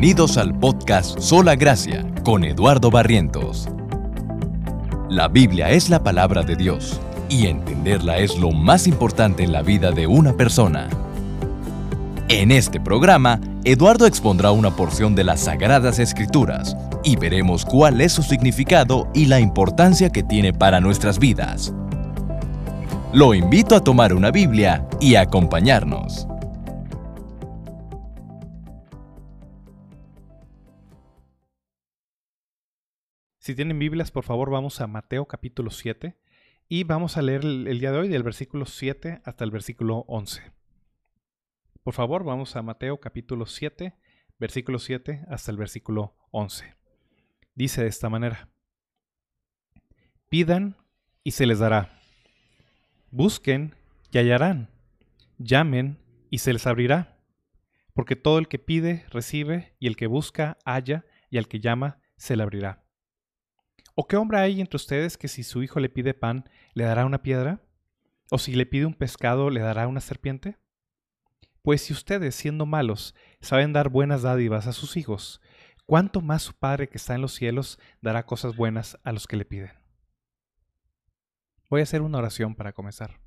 Bienvenidos 0.00 0.38
al 0.38 0.58
podcast 0.58 1.18
Sola 1.20 1.56
Gracia 1.56 2.06
con 2.24 2.42
Eduardo 2.42 2.90
Barrientos. 2.90 3.68
La 5.10 5.28
Biblia 5.28 5.68
es 5.72 5.90
la 5.90 6.02
palabra 6.02 6.42
de 6.42 6.56
Dios 6.56 6.98
y 7.28 7.48
entenderla 7.48 8.16
es 8.16 8.38
lo 8.38 8.50
más 8.50 8.86
importante 8.86 9.42
en 9.42 9.52
la 9.52 9.60
vida 9.60 9.90
de 9.92 10.06
una 10.06 10.32
persona. 10.32 10.88
En 12.30 12.50
este 12.50 12.80
programa, 12.80 13.42
Eduardo 13.64 14.06
expondrá 14.06 14.52
una 14.52 14.70
porción 14.70 15.14
de 15.14 15.24
las 15.24 15.40
Sagradas 15.40 15.98
Escrituras 15.98 16.74
y 17.04 17.16
veremos 17.16 17.66
cuál 17.66 18.00
es 18.00 18.12
su 18.12 18.22
significado 18.22 19.06
y 19.12 19.26
la 19.26 19.38
importancia 19.38 20.08
que 20.08 20.22
tiene 20.22 20.54
para 20.54 20.80
nuestras 20.80 21.18
vidas. 21.18 21.74
Lo 23.12 23.34
invito 23.34 23.76
a 23.76 23.84
tomar 23.84 24.14
una 24.14 24.30
Biblia 24.30 24.88
y 24.98 25.16
acompañarnos. 25.16 26.29
Si 33.50 33.56
tienen 33.56 33.80
Biblias, 33.80 34.12
por 34.12 34.22
favor, 34.22 34.48
vamos 34.48 34.80
a 34.80 34.86
Mateo 34.86 35.26
capítulo 35.26 35.72
7 35.72 36.16
y 36.68 36.84
vamos 36.84 37.16
a 37.16 37.22
leer 37.22 37.44
el, 37.44 37.80
día 37.80 37.90
de 37.90 37.98
hoy 37.98 38.06
del 38.08 38.22
versículo 38.22 38.64
7 38.64 39.22
hasta 39.24 39.42
el 39.42 39.50
versículo 39.50 40.04
11. 40.06 40.52
Por 41.82 41.92
favor, 41.92 42.22
vamos 42.22 42.54
a 42.54 42.62
Mateo 42.62 43.00
capítulo 43.00 43.46
7, 43.46 43.96
versículo 44.38 44.78
7 44.78 45.24
hasta 45.28 45.50
el 45.50 45.56
versículo 45.56 46.14
11. 46.30 46.76
Dice 47.56 47.82
de 47.82 47.88
esta 47.88 48.08
manera, 48.08 48.50
pidan 50.28 50.76
y 51.24 51.32
se 51.32 51.44
les 51.44 51.58
dará, 51.58 51.98
busquen 53.10 53.74
y 54.12 54.18
hallarán, 54.18 54.70
llamen 55.38 55.98
y 56.30 56.38
se 56.38 56.52
les 56.52 56.68
abrirá, 56.68 57.18
porque 57.94 58.14
todo 58.14 58.38
el 58.38 58.46
que 58.46 58.60
pide 58.60 59.06
recibe, 59.10 59.74
y 59.80 59.88
el 59.88 59.96
que 59.96 60.06
busca 60.06 60.56
halla, 60.64 61.04
y 61.30 61.38
al 61.38 61.48
que 61.48 61.58
llama 61.58 61.98
se 62.16 62.36
le 62.36 62.44
abrirá. 62.44 62.84
¿O 64.00 64.06
qué 64.06 64.16
hombre 64.16 64.38
hay 64.38 64.62
entre 64.62 64.76
ustedes 64.76 65.18
que 65.18 65.28
si 65.28 65.42
su 65.42 65.62
hijo 65.62 65.78
le 65.78 65.90
pide 65.90 66.14
pan, 66.14 66.48
le 66.72 66.84
dará 66.84 67.04
una 67.04 67.20
piedra? 67.20 67.60
¿O 68.30 68.38
si 68.38 68.54
le 68.54 68.64
pide 68.64 68.86
un 68.86 68.94
pescado, 68.94 69.50
le 69.50 69.60
dará 69.60 69.86
una 69.88 70.00
serpiente? 70.00 70.56
Pues 71.60 71.82
si 71.82 71.92
ustedes, 71.92 72.34
siendo 72.34 72.64
malos, 72.64 73.14
saben 73.42 73.74
dar 73.74 73.90
buenas 73.90 74.22
dádivas 74.22 74.66
a 74.66 74.72
sus 74.72 74.96
hijos, 74.96 75.42
¿cuánto 75.84 76.22
más 76.22 76.40
su 76.40 76.54
Padre 76.54 76.88
que 76.88 76.96
está 76.96 77.14
en 77.14 77.20
los 77.20 77.34
cielos 77.34 77.78
dará 78.00 78.24
cosas 78.24 78.56
buenas 78.56 78.98
a 79.04 79.12
los 79.12 79.26
que 79.26 79.36
le 79.36 79.44
piden? 79.44 79.72
Voy 81.68 81.80
a 81.80 81.82
hacer 81.82 82.00
una 82.00 82.16
oración 82.16 82.54
para 82.54 82.72
comenzar. 82.72 83.20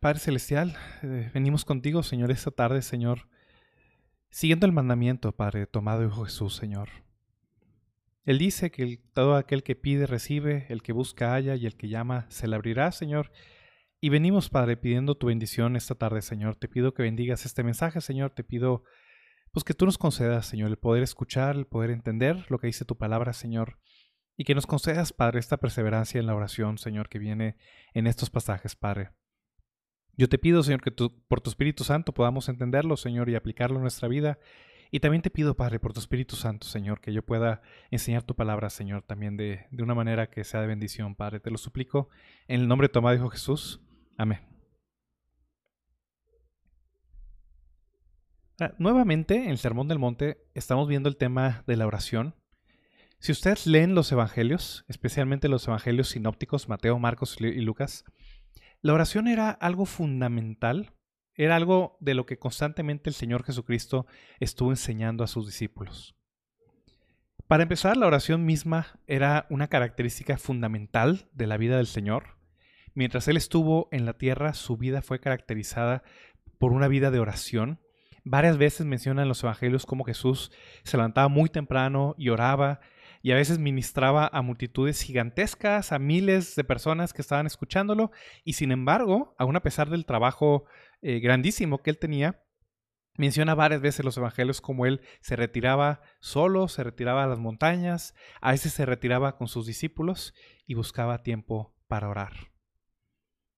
Padre 0.00 0.18
Celestial, 0.18 0.76
eh, 1.04 1.30
venimos 1.32 1.64
contigo, 1.64 2.02
Señor, 2.02 2.32
esta 2.32 2.50
tarde, 2.50 2.82
Señor, 2.82 3.28
Siguiendo 4.30 4.66
el 4.66 4.72
mandamiento, 4.72 5.32
Padre, 5.32 5.66
tomado 5.66 6.04
Hijo 6.04 6.24
Jesús, 6.24 6.54
Señor. 6.54 6.88
Él 8.24 8.36
dice 8.36 8.70
que 8.70 9.00
todo 9.14 9.36
aquel 9.36 9.62
que 9.62 9.74
pide 9.74 10.06
recibe, 10.06 10.66
el 10.68 10.82
que 10.82 10.92
busca 10.92 11.32
halla 11.32 11.56
y 11.56 11.64
el 11.64 11.76
que 11.76 11.88
llama 11.88 12.26
se 12.28 12.46
le 12.46 12.56
abrirá, 12.56 12.92
Señor. 12.92 13.32
Y 14.02 14.10
venimos, 14.10 14.50
Padre, 14.50 14.76
pidiendo 14.76 15.16
tu 15.16 15.28
bendición 15.28 15.76
esta 15.76 15.94
tarde, 15.94 16.20
Señor. 16.20 16.56
Te 16.56 16.68
pido 16.68 16.92
que 16.92 17.02
bendigas 17.02 17.46
este 17.46 17.64
mensaje, 17.64 18.02
Señor. 18.02 18.30
Te 18.30 18.44
pido, 18.44 18.84
pues 19.50 19.64
que 19.64 19.72
tú 19.72 19.86
nos 19.86 19.96
concedas, 19.96 20.44
Señor, 20.44 20.68
el 20.68 20.76
poder 20.76 21.02
escuchar, 21.02 21.56
el 21.56 21.66
poder 21.66 21.90
entender 21.90 22.44
lo 22.50 22.58
que 22.58 22.66
dice 22.66 22.84
tu 22.84 22.98
palabra, 22.98 23.32
Señor. 23.32 23.78
Y 24.36 24.44
que 24.44 24.54
nos 24.54 24.66
concedas, 24.66 25.14
Padre, 25.14 25.40
esta 25.40 25.56
perseverancia 25.56 26.20
en 26.20 26.26
la 26.26 26.34
oración, 26.34 26.76
Señor, 26.76 27.08
que 27.08 27.18
viene 27.18 27.56
en 27.94 28.06
estos 28.06 28.28
pasajes, 28.28 28.76
Padre. 28.76 29.10
Yo 30.18 30.28
te 30.28 30.36
pido, 30.36 30.64
Señor, 30.64 30.82
que 30.82 30.90
por 30.90 31.40
tu 31.40 31.48
Espíritu 31.48 31.84
Santo 31.84 32.12
podamos 32.12 32.48
entenderlo, 32.48 32.96
Señor, 32.96 33.30
y 33.30 33.36
aplicarlo 33.36 33.76
en 33.76 33.82
nuestra 33.82 34.08
vida. 34.08 34.40
Y 34.90 34.98
también 34.98 35.22
te 35.22 35.30
pido, 35.30 35.54
Padre, 35.54 35.78
por 35.78 35.92
tu 35.92 36.00
Espíritu 36.00 36.34
Santo, 36.34 36.66
Señor, 36.66 37.00
que 37.00 37.12
yo 37.12 37.22
pueda 37.24 37.62
enseñar 37.92 38.24
tu 38.24 38.34
palabra, 38.34 38.68
Señor, 38.68 39.02
también 39.02 39.36
de, 39.36 39.66
de 39.70 39.82
una 39.82 39.94
manera 39.94 40.28
que 40.28 40.42
sea 40.42 40.60
de 40.60 40.66
bendición, 40.66 41.14
Padre. 41.14 41.38
Te 41.38 41.52
lo 41.52 41.56
suplico 41.56 42.08
en 42.48 42.62
el 42.62 42.68
nombre 42.68 42.88
de 42.88 42.92
tu 42.92 42.98
amado 42.98 43.14
Hijo 43.14 43.28
Jesús. 43.28 43.80
Amén. 44.16 44.40
Ah, 48.60 48.72
nuevamente, 48.78 49.36
en 49.36 49.50
el 49.50 49.58
Sermón 49.58 49.86
del 49.86 50.00
Monte, 50.00 50.48
estamos 50.54 50.88
viendo 50.88 51.08
el 51.08 51.16
tema 51.16 51.62
de 51.68 51.76
la 51.76 51.86
oración. 51.86 52.34
Si 53.20 53.30
ustedes 53.30 53.68
leen 53.68 53.94
los 53.94 54.10
evangelios, 54.10 54.84
especialmente 54.88 55.48
los 55.48 55.68
evangelios 55.68 56.08
sinópticos, 56.08 56.68
Mateo, 56.68 56.98
Marcos 56.98 57.36
y 57.40 57.60
Lucas, 57.60 58.04
la 58.80 58.92
oración 58.94 59.26
era 59.26 59.50
algo 59.50 59.86
fundamental, 59.86 60.92
era 61.34 61.56
algo 61.56 61.96
de 62.00 62.14
lo 62.14 62.26
que 62.26 62.38
constantemente 62.38 63.10
el 63.10 63.14
Señor 63.14 63.44
Jesucristo 63.44 64.06
estuvo 64.40 64.70
enseñando 64.70 65.24
a 65.24 65.28
sus 65.28 65.46
discípulos. 65.46 66.16
Para 67.48 67.62
empezar, 67.62 67.96
la 67.96 68.06
oración 68.06 68.44
misma 68.44 68.98
era 69.06 69.46
una 69.48 69.68
característica 69.68 70.36
fundamental 70.36 71.28
de 71.32 71.46
la 71.46 71.56
vida 71.56 71.78
del 71.78 71.86
Señor. 71.86 72.36
Mientras 72.94 73.26
Él 73.26 73.36
estuvo 73.36 73.88
en 73.90 74.04
la 74.04 74.18
tierra, 74.18 74.52
su 74.52 74.76
vida 74.76 75.00
fue 75.00 75.18
caracterizada 75.18 76.02
por 76.58 76.72
una 76.72 76.88
vida 76.88 77.10
de 77.10 77.20
oración. 77.20 77.80
Varias 78.22 78.58
veces 78.58 78.84
mencionan 78.84 79.22
en 79.22 79.28
los 79.28 79.42
evangelios 79.42 79.86
cómo 79.86 80.04
Jesús 80.04 80.52
se 80.84 80.98
levantaba 80.98 81.28
muy 81.28 81.48
temprano 81.48 82.14
y 82.18 82.28
oraba 82.28 82.80
y 83.28 83.32
a 83.32 83.34
veces 83.34 83.58
ministraba 83.58 84.30
a 84.32 84.40
multitudes 84.40 85.02
gigantescas, 85.02 85.92
a 85.92 85.98
miles 85.98 86.56
de 86.56 86.64
personas 86.64 87.12
que 87.12 87.20
estaban 87.20 87.44
escuchándolo, 87.44 88.10
y 88.42 88.54
sin 88.54 88.72
embargo, 88.72 89.34
aun 89.36 89.54
a 89.54 89.60
pesar 89.60 89.90
del 89.90 90.06
trabajo 90.06 90.64
eh, 91.02 91.20
grandísimo 91.20 91.82
que 91.82 91.90
él 91.90 91.98
tenía, 91.98 92.42
menciona 93.18 93.54
varias 93.54 93.82
veces 93.82 94.02
los 94.02 94.16
evangelios 94.16 94.62
como 94.62 94.86
él 94.86 95.02
se 95.20 95.36
retiraba 95.36 96.00
solo, 96.20 96.68
se 96.68 96.82
retiraba 96.82 97.22
a 97.22 97.26
las 97.26 97.38
montañas, 97.38 98.14
a 98.40 98.52
veces 98.52 98.72
se 98.72 98.86
retiraba 98.86 99.36
con 99.36 99.46
sus 99.46 99.66
discípulos 99.66 100.32
y 100.64 100.72
buscaba 100.72 101.22
tiempo 101.22 101.76
para 101.86 102.08
orar. 102.08 102.32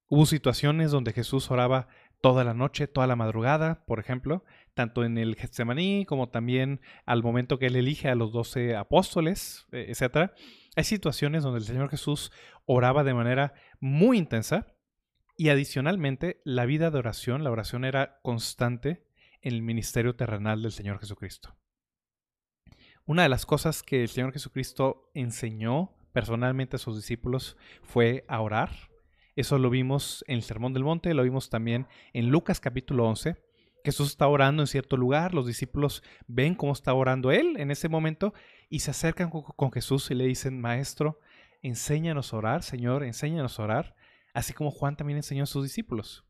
Hubo 0.09 0.27
situaciones 0.27 0.91
donde 0.91 1.13
Jesús 1.13 1.49
oraba 1.49 1.87
toda 2.21 2.45
la 2.45 2.55
noche, 2.55 2.87
toda 2.87 3.07
la 3.07 3.17
madrugada, 3.17 3.85
por 3.87 3.99
ejemplo, 3.99 4.45
tanto 4.75 5.05
en 5.05 5.19
el 5.19 5.37
Getsemaní 5.37 6.05
como 6.07 6.29
también 6.29 6.81
al 7.07 7.23
momento 7.23 7.59
que 7.59 7.67
él 7.67 7.77
elige 7.77 8.09
a 8.09 8.15
los 8.15 8.33
doce 8.33 8.77
apóstoles, 8.77 9.67
e, 9.73 9.91
etc. 9.91 10.33
Hay 10.77 10.85
situaciones 10.85 11.43
donde 11.43 11.59
el 11.59 11.65
Señor 11.65 11.91
Jesús 11.91 12.33
oraba 12.67 13.05
de 13.05 13.15
manera 13.15 13.55
muy 13.81 14.19
intensa 14.19 14.67
y 15.37 15.49
adicionalmente 15.49 16.43
la 16.45 16.67
vida 16.67 16.91
de 16.91 16.99
oración, 16.99 17.45
la 17.45 17.51
oración 17.51 17.85
era 17.85 18.21
constante 18.23 19.07
en 19.41 19.55
el 19.55 19.63
ministerio 19.63 20.15
terrenal 20.15 20.63
del 20.63 20.73
Señor 20.73 20.99
Jesucristo. 21.01 21.57
Una 23.07 23.23
de 23.23 23.31
las 23.31 23.47
cosas 23.47 23.83
que 23.83 24.03
el 24.03 24.09
Señor 24.09 24.33
Jesucristo 24.33 25.11
enseñó 25.15 25.97
personalmente 26.13 26.77
a 26.77 26.79
sus 26.79 26.97
discípulos 26.97 27.57
fue 27.83 28.25
a 28.29 28.41
orar. 28.41 28.90
Eso 29.41 29.57
lo 29.57 29.71
vimos 29.71 30.23
en 30.29 30.37
el 30.37 30.43
Sermón 30.43 30.75
del 30.75 30.85
Monte, 30.85 31.15
lo 31.15 31.23
vimos 31.23 31.49
también 31.49 31.87
en 32.13 32.29
Lucas 32.29 32.61
capítulo 32.61 33.07
11. 33.07 33.37
Jesús 33.83 34.11
está 34.11 34.29
orando 34.29 34.63
en 34.63 34.67
cierto 34.67 34.99
lugar, 34.99 35.33
los 35.33 35.47
discípulos 35.47 36.03
ven 36.27 36.55
cómo 36.55 36.75
está 36.75 36.93
orando 36.93 37.33
él 37.33 37.57
en 37.57 37.71
ese 37.71 37.89
momento 37.89 38.35
y 38.69 38.81
se 38.81 38.91
acercan 38.91 39.31
con 39.31 39.73
Jesús 39.73 40.11
y 40.11 40.15
le 40.15 40.27
dicen, 40.27 40.61
Maestro, 40.61 41.21
enséñanos 41.63 42.35
a 42.35 42.37
orar, 42.37 42.63
Señor, 42.63 43.03
enséñanos 43.03 43.59
a 43.59 43.63
orar, 43.63 43.97
así 44.35 44.53
como 44.53 44.71
Juan 44.71 44.99
también 44.99 45.17
enseñó 45.17 45.45
a 45.45 45.47
sus 45.47 45.63
discípulos. 45.63 46.27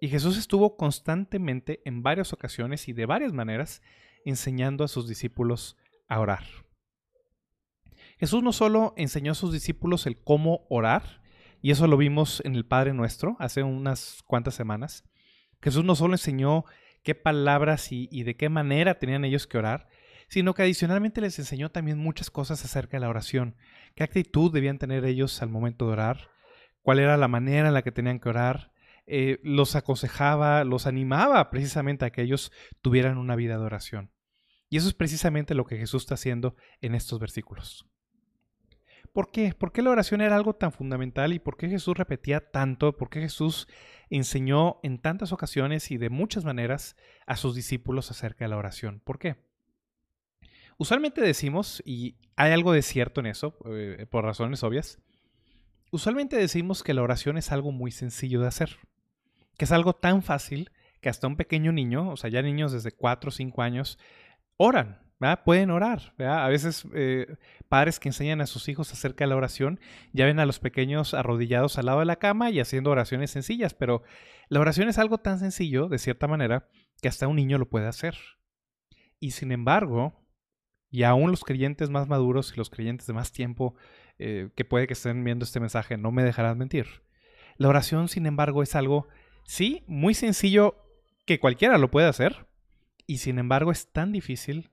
Y 0.00 0.08
Jesús 0.08 0.36
estuvo 0.36 0.76
constantemente 0.76 1.82
en 1.84 2.02
varias 2.02 2.32
ocasiones 2.32 2.88
y 2.88 2.94
de 2.94 3.06
varias 3.06 3.32
maneras 3.32 3.80
enseñando 4.24 4.82
a 4.82 4.88
sus 4.88 5.06
discípulos 5.06 5.76
a 6.08 6.18
orar. 6.18 6.42
Jesús 8.18 8.42
no 8.42 8.52
solo 8.52 8.92
enseñó 8.96 9.30
a 9.30 9.36
sus 9.36 9.52
discípulos 9.52 10.08
el 10.08 10.20
cómo 10.20 10.66
orar, 10.68 11.22
y 11.64 11.70
eso 11.70 11.86
lo 11.86 11.96
vimos 11.96 12.42
en 12.44 12.56
el 12.56 12.66
Padre 12.66 12.92
Nuestro 12.92 13.38
hace 13.38 13.62
unas 13.62 14.22
cuantas 14.26 14.54
semanas, 14.54 15.02
Jesús 15.62 15.82
no 15.82 15.94
solo 15.94 16.12
enseñó 16.12 16.66
qué 17.02 17.14
palabras 17.14 17.90
y, 17.90 18.22
de 18.22 18.36
qué 18.36 18.50
manera 18.50 18.98
tenían 18.98 19.24
ellos 19.24 19.46
que 19.46 19.56
orar, 19.56 19.88
sino 20.28 20.52
que 20.52 20.60
adicionalmente 20.60 21.22
les 21.22 21.38
enseñó 21.38 21.70
también 21.70 21.96
muchas 21.96 22.30
cosas 22.30 22.62
acerca 22.66 22.98
de 22.98 23.00
la 23.00 23.08
oración, 23.08 23.56
qué 23.94 24.04
actitud 24.04 24.52
debían 24.52 24.76
tener 24.76 25.06
ellos 25.06 25.40
al 25.40 25.48
momento 25.48 25.86
de 25.86 25.92
orar, 25.94 26.28
cuál 26.82 26.98
era 26.98 27.16
la 27.16 27.28
manera 27.28 27.68
en 27.68 27.72
la 27.72 27.80
que 27.80 27.92
tenían 27.92 28.20
que 28.20 28.28
orar, 28.28 28.70
eh, 29.06 29.40
los 29.42 29.74
aconsejaba, 29.74 30.64
los 30.64 30.86
animaba 30.86 31.48
precisamente 31.48 32.04
a 32.04 32.10
que 32.10 32.20
ellos 32.20 32.52
tuvieran 32.82 33.16
una 33.16 33.36
vida 33.36 33.56
de 33.56 33.64
oración. 33.64 34.12
Y 34.68 34.76
eso 34.76 34.88
es 34.88 34.94
precisamente 34.94 35.54
lo 35.54 35.64
que 35.64 35.78
Jesús 35.78 36.02
está 36.02 36.16
haciendo 36.16 36.56
en 36.82 36.94
estos 36.94 37.18
versículos. 37.18 37.86
¿Por 39.14 39.30
qué? 39.30 39.54
¿Por 39.54 39.70
qué 39.70 39.80
la 39.80 39.90
oración 39.90 40.22
era 40.22 40.34
algo 40.34 40.56
tan 40.56 40.72
fundamental 40.72 41.32
y 41.32 41.38
por 41.38 41.56
qué 41.56 41.68
Jesús 41.68 41.96
repetía 41.96 42.50
tanto? 42.50 42.96
¿Por 42.96 43.10
qué 43.10 43.20
Jesús 43.20 43.68
enseñó 44.10 44.80
en 44.82 44.98
tantas 44.98 45.30
ocasiones 45.30 45.92
y 45.92 45.98
de 45.98 46.10
muchas 46.10 46.44
maneras 46.44 46.96
a 47.24 47.36
sus 47.36 47.54
discípulos 47.54 48.10
acerca 48.10 48.44
de 48.44 48.48
la 48.48 48.56
oración? 48.56 49.00
¿Por 49.04 49.20
qué? 49.20 49.36
Usualmente 50.78 51.20
decimos, 51.20 51.80
y 51.86 52.16
hay 52.34 52.50
algo 52.50 52.72
de 52.72 52.82
cierto 52.82 53.20
en 53.20 53.26
eso, 53.26 53.56
eh, 53.66 54.04
por 54.10 54.24
razones 54.24 54.64
obvias, 54.64 54.98
usualmente 55.92 56.36
decimos 56.36 56.82
que 56.82 56.92
la 56.92 57.02
oración 57.02 57.38
es 57.38 57.52
algo 57.52 57.70
muy 57.70 57.92
sencillo 57.92 58.40
de 58.40 58.48
hacer, 58.48 58.78
que 59.56 59.66
es 59.66 59.70
algo 59.70 59.92
tan 59.92 60.24
fácil 60.24 60.72
que 61.00 61.08
hasta 61.08 61.28
un 61.28 61.36
pequeño 61.36 61.70
niño, 61.70 62.10
o 62.10 62.16
sea, 62.16 62.30
ya 62.30 62.42
niños 62.42 62.72
desde 62.72 62.90
4 62.90 63.28
o 63.28 63.30
5 63.30 63.62
años, 63.62 63.96
oran, 64.56 65.03
pueden 65.44 65.70
orar. 65.70 66.14
A 66.18 66.48
veces 66.48 66.86
eh, 66.94 67.36
padres 67.68 67.98
que 67.98 68.08
enseñan 68.08 68.40
a 68.40 68.46
sus 68.46 68.68
hijos 68.68 68.92
acerca 68.92 69.24
de 69.24 69.28
la 69.30 69.36
oración 69.36 69.80
ya 70.12 70.26
ven 70.26 70.38
a 70.38 70.46
los 70.46 70.58
pequeños 70.58 71.14
arrodillados 71.14 71.78
al 71.78 71.86
lado 71.86 72.00
de 72.00 72.04
la 72.04 72.16
cama 72.16 72.50
y 72.50 72.60
haciendo 72.60 72.90
oraciones 72.90 73.30
sencillas, 73.30 73.74
pero 73.74 74.02
la 74.48 74.60
oración 74.60 74.88
es 74.88 74.98
algo 74.98 75.18
tan 75.18 75.38
sencillo, 75.38 75.88
de 75.88 75.98
cierta 75.98 76.28
manera, 76.28 76.68
que 77.00 77.08
hasta 77.08 77.28
un 77.28 77.36
niño 77.36 77.58
lo 77.58 77.68
puede 77.68 77.86
hacer. 77.86 78.16
Y 79.18 79.32
sin 79.32 79.52
embargo, 79.52 80.12
y 80.90 81.02
aún 81.02 81.30
los 81.30 81.44
creyentes 81.44 81.90
más 81.90 82.08
maduros 82.08 82.52
y 82.52 82.56
los 82.56 82.70
creyentes 82.70 83.06
de 83.06 83.14
más 83.14 83.32
tiempo 83.32 83.74
eh, 84.18 84.50
que 84.54 84.64
puede 84.64 84.86
que 84.86 84.92
estén 84.92 85.24
viendo 85.24 85.44
este 85.44 85.58
mensaje 85.60 85.96
no 85.96 86.12
me 86.12 86.22
dejarán 86.22 86.58
mentir. 86.58 86.86
La 87.56 87.68
oración, 87.68 88.08
sin 88.08 88.26
embargo, 88.26 88.62
es 88.62 88.74
algo, 88.74 89.08
sí, 89.44 89.82
muy 89.86 90.14
sencillo 90.14 90.76
que 91.24 91.40
cualquiera 91.40 91.78
lo 91.78 91.90
puede 91.90 92.08
hacer, 92.08 92.46
y 93.06 93.18
sin 93.18 93.38
embargo 93.38 93.72
es 93.72 93.92
tan 93.92 94.12
difícil 94.12 94.70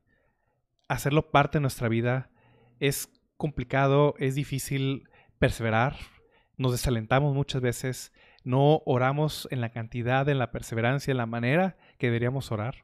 hacerlo 0.92 1.32
parte 1.32 1.58
de 1.58 1.62
nuestra 1.62 1.88
vida. 1.88 2.30
Es 2.80 3.10
complicado, 3.38 4.14
es 4.20 4.36
difícil 4.36 5.08
perseverar, 5.40 5.96
nos 6.58 6.74
desalentamos 6.74 7.34
muchas 7.34 7.62
veces, 7.62 8.14
no 8.44 8.82
oramos 8.86 9.48
en 9.52 9.62
la 9.62 9.70
cantidad, 9.70 10.28
en 10.30 10.38
la 10.38 10.52
perseverancia, 10.52 11.12
en 11.12 11.18
la 11.18 11.26
manera 11.26 11.78
que 11.98 12.08
deberíamos 12.08 12.52
orar. 12.52 12.84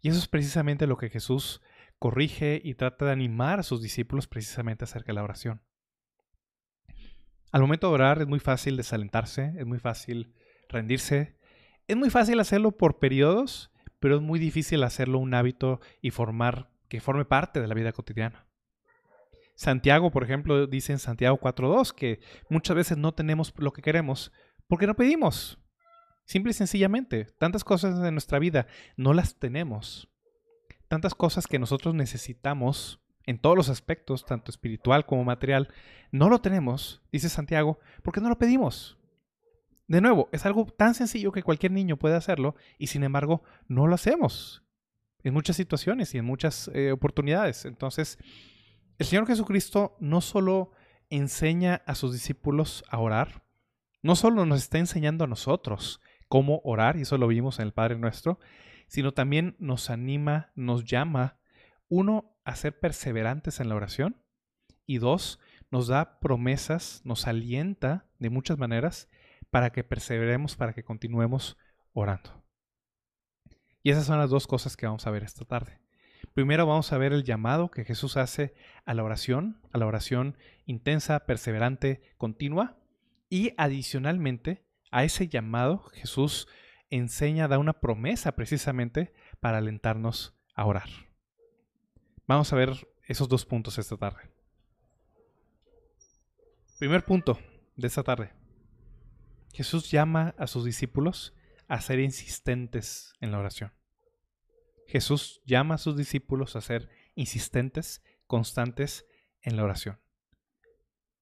Y 0.00 0.08
eso 0.08 0.18
es 0.18 0.28
precisamente 0.28 0.86
lo 0.86 0.96
que 0.96 1.10
Jesús 1.10 1.60
corrige 1.98 2.60
y 2.62 2.74
trata 2.74 3.06
de 3.06 3.12
animar 3.12 3.60
a 3.60 3.62
sus 3.62 3.82
discípulos 3.82 4.26
precisamente 4.26 4.84
acerca 4.84 5.08
de 5.08 5.14
la 5.14 5.24
oración. 5.24 5.62
Al 7.50 7.60
momento 7.60 7.88
de 7.88 7.94
orar 7.94 8.20
es 8.20 8.26
muy 8.26 8.40
fácil 8.40 8.76
desalentarse, 8.76 9.52
es 9.56 9.66
muy 9.66 9.78
fácil 9.78 10.34
rendirse, 10.68 11.36
es 11.86 11.96
muy 11.96 12.10
fácil 12.10 12.40
hacerlo 12.40 12.72
por 12.72 12.98
periodos, 12.98 13.70
pero 14.00 14.16
es 14.16 14.22
muy 14.22 14.38
difícil 14.38 14.82
hacerlo 14.82 15.18
un 15.18 15.34
hábito 15.34 15.80
y 16.00 16.10
formar 16.10 16.73
que 16.94 17.00
forme 17.00 17.24
parte 17.24 17.60
de 17.60 17.66
la 17.66 17.74
vida 17.74 17.90
cotidiana. 17.90 18.46
Santiago, 19.56 20.12
por 20.12 20.22
ejemplo, 20.22 20.68
dice 20.68 20.92
en 20.92 21.00
Santiago 21.00 21.40
4.2 21.40 21.92
que 21.92 22.20
muchas 22.48 22.76
veces 22.76 22.98
no 22.98 23.12
tenemos 23.12 23.52
lo 23.56 23.72
que 23.72 23.82
queremos 23.82 24.30
porque 24.68 24.86
no 24.86 24.94
pedimos. 24.94 25.58
Simple 26.24 26.52
y 26.52 26.54
sencillamente, 26.54 27.24
tantas 27.24 27.64
cosas 27.64 28.00
de 28.00 28.12
nuestra 28.12 28.38
vida 28.38 28.68
no 28.96 29.12
las 29.12 29.40
tenemos. 29.40 30.08
Tantas 30.86 31.16
cosas 31.16 31.48
que 31.48 31.58
nosotros 31.58 31.96
necesitamos 31.96 33.00
en 33.26 33.40
todos 33.40 33.56
los 33.56 33.70
aspectos, 33.70 34.24
tanto 34.24 34.52
espiritual 34.52 35.04
como 35.04 35.24
material, 35.24 35.70
no 36.12 36.28
lo 36.28 36.40
tenemos, 36.40 37.02
dice 37.10 37.28
Santiago, 37.28 37.80
porque 38.04 38.20
no 38.20 38.28
lo 38.28 38.38
pedimos. 38.38 38.98
De 39.88 40.00
nuevo, 40.00 40.28
es 40.30 40.46
algo 40.46 40.66
tan 40.66 40.94
sencillo 40.94 41.32
que 41.32 41.42
cualquier 41.42 41.72
niño 41.72 41.96
puede 41.96 42.14
hacerlo 42.14 42.54
y 42.78 42.86
sin 42.86 43.02
embargo 43.02 43.42
no 43.66 43.88
lo 43.88 43.96
hacemos 43.96 44.63
en 45.24 45.34
muchas 45.34 45.56
situaciones 45.56 46.14
y 46.14 46.18
en 46.18 46.24
muchas 46.24 46.70
eh, 46.74 46.92
oportunidades. 46.92 47.64
Entonces, 47.64 48.18
el 48.98 49.06
Señor 49.06 49.26
Jesucristo 49.26 49.96
no 49.98 50.20
solo 50.20 50.70
enseña 51.10 51.82
a 51.86 51.94
sus 51.94 52.12
discípulos 52.12 52.84
a 52.88 52.98
orar, 52.98 53.42
no 54.02 54.16
solo 54.16 54.46
nos 54.46 54.62
está 54.62 54.78
enseñando 54.78 55.24
a 55.24 55.28
nosotros 55.28 56.00
cómo 56.28 56.60
orar, 56.62 56.96
y 56.96 57.02
eso 57.02 57.18
lo 57.18 57.26
vimos 57.26 57.58
en 57.58 57.66
el 57.66 57.72
Padre 57.72 57.98
Nuestro, 57.98 58.38
sino 58.86 59.12
también 59.12 59.56
nos 59.58 59.90
anima, 59.90 60.52
nos 60.54 60.84
llama, 60.84 61.38
uno, 61.88 62.36
a 62.44 62.54
ser 62.56 62.78
perseverantes 62.78 63.60
en 63.60 63.70
la 63.70 63.74
oración, 63.74 64.22
y 64.86 64.98
dos, 64.98 65.40
nos 65.70 65.86
da 65.86 66.20
promesas, 66.20 67.00
nos 67.04 67.26
alienta 67.26 68.06
de 68.18 68.28
muchas 68.28 68.58
maneras 68.58 69.08
para 69.50 69.70
que 69.70 69.84
perseveremos, 69.84 70.56
para 70.56 70.74
que 70.74 70.84
continuemos 70.84 71.56
orando. 71.94 72.43
Y 73.84 73.90
esas 73.90 74.06
son 74.06 74.18
las 74.18 74.30
dos 74.30 74.46
cosas 74.46 74.76
que 74.76 74.86
vamos 74.86 75.06
a 75.06 75.10
ver 75.10 75.22
esta 75.22 75.44
tarde. 75.44 75.78
Primero 76.32 76.66
vamos 76.66 76.90
a 76.90 76.98
ver 76.98 77.12
el 77.12 77.22
llamado 77.22 77.70
que 77.70 77.84
Jesús 77.84 78.16
hace 78.16 78.54
a 78.86 78.94
la 78.94 79.04
oración, 79.04 79.60
a 79.72 79.78
la 79.78 79.86
oración 79.86 80.38
intensa, 80.64 81.26
perseverante, 81.26 82.00
continua. 82.16 82.78
Y 83.28 83.52
adicionalmente 83.58 84.64
a 84.90 85.04
ese 85.04 85.28
llamado 85.28 85.84
Jesús 85.92 86.48
enseña, 86.88 87.46
da 87.46 87.58
una 87.58 87.74
promesa 87.74 88.32
precisamente 88.32 89.12
para 89.38 89.58
alentarnos 89.58 90.34
a 90.54 90.64
orar. 90.64 90.88
Vamos 92.26 92.52
a 92.54 92.56
ver 92.56 92.88
esos 93.06 93.28
dos 93.28 93.44
puntos 93.44 93.76
esta 93.76 93.98
tarde. 93.98 94.30
Primer 96.78 97.04
punto 97.04 97.38
de 97.76 97.86
esta 97.86 98.02
tarde. 98.02 98.32
Jesús 99.52 99.90
llama 99.90 100.34
a 100.38 100.46
sus 100.46 100.64
discípulos 100.64 101.34
a 101.68 101.80
ser 101.80 102.00
insistentes 102.00 103.12
en 103.20 103.32
la 103.32 103.38
oración. 103.38 103.72
Jesús 104.86 105.42
llama 105.44 105.76
a 105.76 105.78
sus 105.78 105.96
discípulos 105.96 106.56
a 106.56 106.60
ser 106.60 106.88
insistentes, 107.14 108.02
constantes 108.26 109.06
en 109.42 109.56
la 109.56 109.64
oración. 109.64 109.98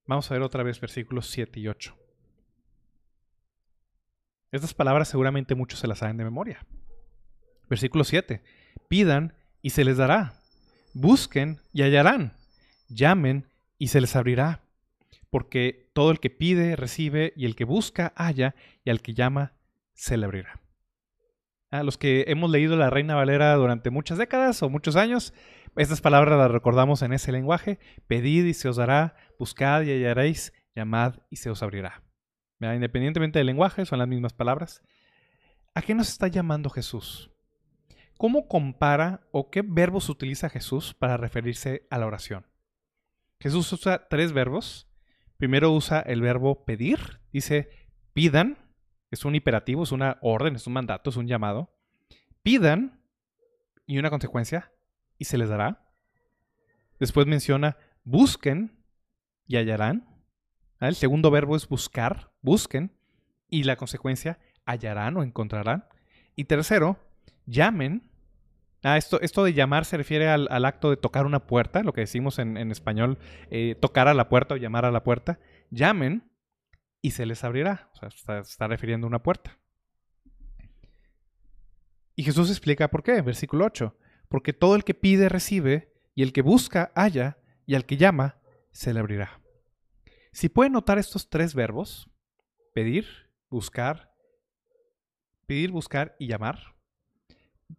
Vamos 0.06 0.30
a 0.30 0.34
ver 0.34 0.42
otra 0.42 0.62
vez 0.62 0.80
versículos 0.80 1.28
7 1.30 1.60
y 1.60 1.68
8. 1.68 1.96
Estas 4.50 4.74
palabras 4.74 5.08
seguramente 5.08 5.54
muchos 5.54 5.80
se 5.80 5.86
las 5.86 5.98
saben 5.98 6.16
de 6.16 6.24
memoria. 6.24 6.66
Versículo 7.68 8.04
7. 8.04 8.42
Pidan 8.88 9.34
y 9.62 9.70
se 9.70 9.84
les 9.84 9.96
dará. 9.96 10.42
Busquen 10.92 11.60
y 11.72 11.82
hallarán. 11.82 12.36
Llamen 12.88 13.48
y 13.78 13.88
se 13.88 14.00
les 14.00 14.14
abrirá. 14.14 14.60
Porque 15.30 15.90
todo 15.94 16.10
el 16.10 16.20
que 16.20 16.28
pide, 16.28 16.76
recibe, 16.76 17.32
y 17.36 17.46
el 17.46 17.56
que 17.56 17.64
busca, 17.64 18.12
halla, 18.16 18.54
y 18.84 18.90
al 18.90 19.00
que 19.00 19.14
llama, 19.14 19.54
se 19.94 20.16
le 20.16 20.26
abrirá. 20.26 20.60
A 21.70 21.82
los 21.82 21.96
que 21.96 22.26
hemos 22.28 22.50
leído 22.50 22.76
la 22.76 22.90
Reina 22.90 23.14
Valera 23.14 23.54
durante 23.54 23.90
muchas 23.90 24.18
décadas 24.18 24.62
o 24.62 24.68
muchos 24.68 24.96
años, 24.96 25.32
estas 25.76 26.02
palabras 26.02 26.38
las 26.38 26.50
recordamos 26.50 27.00
en 27.00 27.14
ese 27.14 27.32
lenguaje. 27.32 27.78
Pedid 28.06 28.44
y 28.44 28.52
se 28.52 28.68
os 28.68 28.76
dará, 28.76 29.16
buscad 29.38 29.82
y 29.82 29.90
hallaréis, 29.90 30.52
llamad 30.74 31.20
y 31.30 31.36
se 31.36 31.48
os 31.48 31.62
abrirá. 31.62 32.02
Independientemente 32.60 33.38
del 33.38 33.46
lenguaje, 33.46 33.86
son 33.86 33.98
las 33.98 34.08
mismas 34.08 34.34
palabras. 34.34 34.82
¿A 35.74 35.82
qué 35.82 35.94
nos 35.94 36.10
está 36.10 36.28
llamando 36.28 36.68
Jesús? 36.68 37.30
¿Cómo 38.18 38.46
compara 38.46 39.26
o 39.32 39.50
qué 39.50 39.62
verbos 39.66 40.08
utiliza 40.08 40.50
Jesús 40.50 40.94
para 40.94 41.16
referirse 41.16 41.86
a 41.90 41.98
la 41.98 42.06
oración? 42.06 42.46
Jesús 43.40 43.72
usa 43.72 44.06
tres 44.08 44.32
verbos. 44.32 44.88
Primero 45.38 45.72
usa 45.72 46.00
el 46.00 46.20
verbo 46.20 46.64
pedir. 46.64 47.20
Dice, 47.32 47.70
pidan, 48.12 48.61
es 49.12 49.24
un 49.24 49.36
imperativo, 49.36 49.84
es 49.84 49.92
una 49.92 50.18
orden, 50.22 50.56
es 50.56 50.66
un 50.66 50.72
mandato, 50.72 51.10
es 51.10 51.16
un 51.16 51.28
llamado. 51.28 51.70
Pidan 52.42 53.00
y 53.86 53.98
una 53.98 54.10
consecuencia 54.10 54.72
y 55.18 55.26
se 55.26 55.38
les 55.38 55.48
dará. 55.48 55.84
Después 56.98 57.26
menciona 57.26 57.76
busquen 58.04 58.72
y 59.46 59.56
hallarán. 59.56 60.08
Ah, 60.80 60.88
el 60.88 60.94
segundo 60.94 61.30
verbo 61.30 61.56
es 61.56 61.68
buscar, 61.68 62.32
busquen 62.40 62.92
y 63.48 63.64
la 63.64 63.76
consecuencia 63.76 64.38
hallarán 64.64 65.16
o 65.16 65.22
encontrarán. 65.22 65.84
Y 66.34 66.44
tercero, 66.44 66.98
llamen. 67.46 68.10
Ah, 68.82 68.96
esto, 68.96 69.20
esto 69.20 69.44
de 69.44 69.52
llamar 69.52 69.84
se 69.84 69.98
refiere 69.98 70.28
al, 70.28 70.64
acto 70.64 70.90
de 70.90 70.96
tocar 70.96 71.26
una 71.26 71.46
puerta, 71.46 71.82
lo 71.82 71.92
que 71.92 72.00
decimos 72.00 72.38
en, 72.38 72.56
español, 72.72 73.18
eh, 73.50 73.76
tocar 73.78 74.08
a 74.08 74.14
la 74.14 74.28
puerta 74.28 74.54
o 74.54 74.56
llamar 74.56 74.84
a 74.86 74.90
la 74.90 75.04
puerta. 75.04 75.38
Llamen 75.70 76.31
y 77.02 77.10
se 77.10 77.26
les 77.26 77.44
abrirá. 77.44 77.90
O 77.92 77.96
sea, 77.96 78.38
está, 78.38 78.68
refiriendo 78.68 79.06
a 79.06 79.08
una 79.08 79.22
puerta. 79.22 79.58
Y 82.14 82.22
Jesús 82.22 82.48
explica 82.48 82.88
por 82.88 83.02
qué, 83.02 83.20
versículo 83.20 83.66
8. 83.66 83.98
Porque 84.28 84.52
todo 84.52 84.76
el 84.76 84.84
que 84.84 84.94
pide 84.94 85.28
recibe, 85.28 85.92
y 86.14 86.22
el 86.22 86.32
que 86.32 86.42
busca 86.42 86.92
halla, 86.94 87.38
y 87.66 87.74
al 87.74 87.84
que 87.84 87.96
llama 87.96 88.38
se 88.70 88.94
le 88.94 89.00
abrirá. 89.00 89.40
Si 90.32 90.48
pueden 90.48 90.72
notar 90.72 90.98
estos 90.98 91.28
tres 91.28 91.54
verbos, 91.54 92.08
pedir, 92.72 93.06
buscar, 93.50 94.14
pedir, 95.46 95.70
buscar 95.70 96.16
y 96.18 96.28
llamar, 96.28 96.74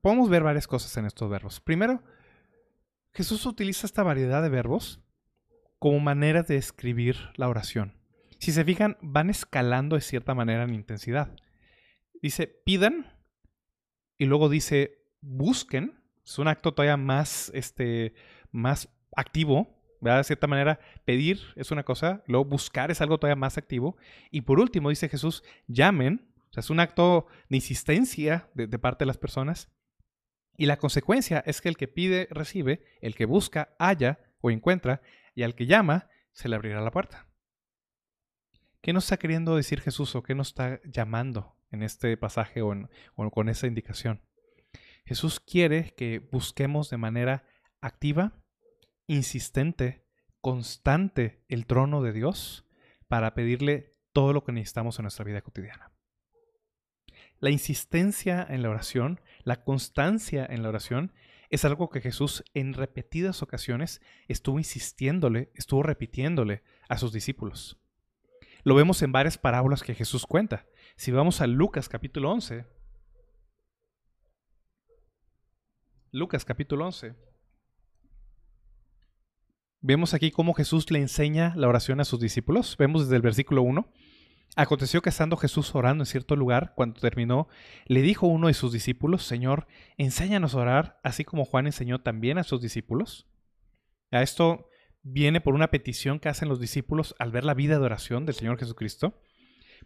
podemos 0.01 0.29
ver 0.29 0.43
varias 0.43 0.67
cosas 0.67 0.95
en 0.97 1.05
estos 1.05 1.29
verbos. 1.29 1.59
Primero, 1.61 2.03
Jesús 3.13 3.45
utiliza 3.45 3.87
esta 3.87 4.03
variedad 4.03 4.43
de 4.43 4.49
verbos 4.49 4.99
como 5.79 5.99
manera 5.99 6.43
de 6.43 6.57
escribir 6.57 7.17
la 7.35 7.49
oración. 7.49 8.02
Si 8.43 8.51
se 8.51 8.65
fijan, 8.65 8.97
van 8.99 9.29
escalando 9.29 9.95
de 9.95 10.01
cierta 10.01 10.35
manera 10.35 10.63
en 10.63 10.73
intensidad. 10.73 11.33
Dice, 12.21 12.45
pidan, 12.45 13.17
y 14.17 14.25
luego 14.25 14.49
dice, 14.49 15.05
busquen. 15.21 16.03
Es 16.25 16.37
un 16.39 16.49
acto 16.49 16.73
todavía 16.73 16.97
más, 16.97 17.53
este, 17.53 18.15
más 18.51 18.89
activo, 19.15 19.81
De 20.01 20.25
cierta 20.25 20.47
manera, 20.47 20.81
pedir 21.05 21.39
es 21.55 21.71
una 21.71 21.83
cosa, 21.83 22.21
luego 22.27 22.43
buscar 22.43 22.91
es 22.91 22.99
algo 22.99 23.17
todavía 23.17 23.39
más 23.39 23.57
activo. 23.57 23.95
Y 24.29 24.41
por 24.41 24.59
último, 24.59 24.89
dice 24.89 25.07
Jesús, 25.07 25.41
llamen. 25.67 26.33
O 26.49 26.53
sea, 26.53 26.59
es 26.59 26.69
un 26.69 26.81
acto 26.81 27.27
de 27.47 27.55
insistencia 27.55 28.49
de, 28.55 28.67
de 28.67 28.77
parte 28.77 29.03
de 29.03 29.07
las 29.07 29.17
personas. 29.17 29.71
Y 30.57 30.65
la 30.65 30.75
consecuencia 30.75 31.41
es 31.45 31.61
que 31.61 31.69
el 31.69 31.77
que 31.77 31.87
pide, 31.87 32.27
recibe, 32.29 32.83
el 32.99 33.15
que 33.15 33.23
busca, 33.23 33.73
halla 33.79 34.19
o 34.41 34.51
encuentra, 34.51 35.01
y 35.33 35.43
al 35.43 35.55
que 35.55 35.65
llama, 35.65 36.09
se 36.33 36.49
le 36.49 36.57
abrirá 36.57 36.81
la 36.81 36.91
puerta. 36.91 37.32
¿Qué 38.83 38.93
nos 38.93 39.05
está 39.05 39.17
queriendo 39.17 39.55
decir 39.55 39.81
Jesús 39.81 40.13
o 40.13 40.21
qué 40.21 40.35
nos 40.35 40.49
está 40.49 40.79
llamando 40.83 41.55
en 41.73 41.83
este 41.83 42.15
pasaje 42.15 42.61
o, 42.61 42.75
con 43.31 43.49
esa 43.49 43.67
indicación. 43.67 44.21
Jesús 45.05 45.39
quiere 45.39 45.93
que 45.97 46.19
busquemos 46.19 46.89
de 46.89 46.97
manera 46.97 47.45
activa, 47.81 48.43
insistente, 49.07 50.05
constante 50.39 51.43
el 51.49 51.65
trono 51.65 52.01
de 52.01 52.13
Dios 52.13 52.65
para 53.07 53.33
pedirle 53.33 53.97
todo 54.13 54.33
lo 54.33 54.43
que 54.43 54.51
necesitamos 54.51 54.99
en 54.99 55.03
nuestra 55.03 55.25
vida 55.25 55.41
cotidiana. 55.41 55.91
La 57.39 57.49
insistencia 57.51 58.45
en 58.47 58.61
la 58.63 58.69
oración, 58.69 59.19
la 59.43 59.63
constancia 59.63 60.45
en 60.45 60.61
la 60.61 60.69
oración, 60.69 61.11
es 61.49 61.65
algo 61.65 61.89
que 61.89 62.01
Jesús 62.01 62.43
en 62.53 62.73
repetidas 62.73 63.41
ocasiones 63.41 64.01
estuvo 64.27 64.59
insistiéndole, 64.59 65.51
estuvo 65.55 65.83
repitiéndole 65.83 66.63
a 66.87 66.97
sus 66.97 67.13
discípulos. 67.13 67.82
Lo 68.63 68.75
vemos 68.75 69.01
en 69.01 69.11
varias 69.11 69.37
parábolas 69.37 69.83
que 69.83 69.93
Jesús 69.93 70.25
cuenta. 70.25 70.65
Si 70.95 71.11
vamos 71.11 71.41
a 71.41 71.47
Lucas 71.47 71.89
capítulo 71.89 72.31
11, 72.31 72.65
Lucas 76.11 76.45
capítulo 76.45 76.85
11, 76.85 77.15
vemos 79.81 80.13
aquí 80.13 80.31
cómo 80.31 80.53
Jesús 80.53 80.91
le 80.91 80.99
enseña 80.99 81.53
la 81.57 81.67
oración 81.67 81.99
a 81.99 82.05
sus 82.05 82.19
discípulos. 82.19 82.77
Vemos 82.77 83.01
desde 83.01 83.17
el 83.17 83.21
versículo 83.21 83.63
1. 83.63 83.91
Aconteció 84.55 85.01
que 85.01 85.09
estando 85.09 85.35
Jesús 85.35 85.73
orando 85.73 86.03
en 86.03 86.05
cierto 86.05 86.35
lugar, 86.35 86.73
cuando 86.75 87.01
terminó, 87.01 87.47
le 87.85 88.01
dijo 88.01 88.27
uno 88.27 88.47
de 88.47 88.53
sus 88.53 88.71
discípulos, 88.71 89.23
Señor, 89.23 89.67
enséñanos 89.97 90.53
a 90.53 90.59
orar, 90.59 90.99
así 91.03 91.25
como 91.25 91.43
Juan 91.43 91.65
enseñó 91.65 91.99
también 91.99 92.37
a 92.37 92.43
sus 92.43 92.61
discípulos. 92.61 93.27
A 94.11 94.21
esto 94.21 94.69
viene 95.03 95.41
por 95.41 95.53
una 95.53 95.69
petición 95.69 96.19
que 96.19 96.29
hacen 96.29 96.49
los 96.49 96.59
discípulos 96.59 97.15
al 97.19 97.31
ver 97.31 97.43
la 97.43 97.53
vida 97.53 97.77
de 97.77 97.85
oración 97.85 98.25
del 98.25 98.35
Señor 98.35 98.57
Jesucristo. 98.57 99.21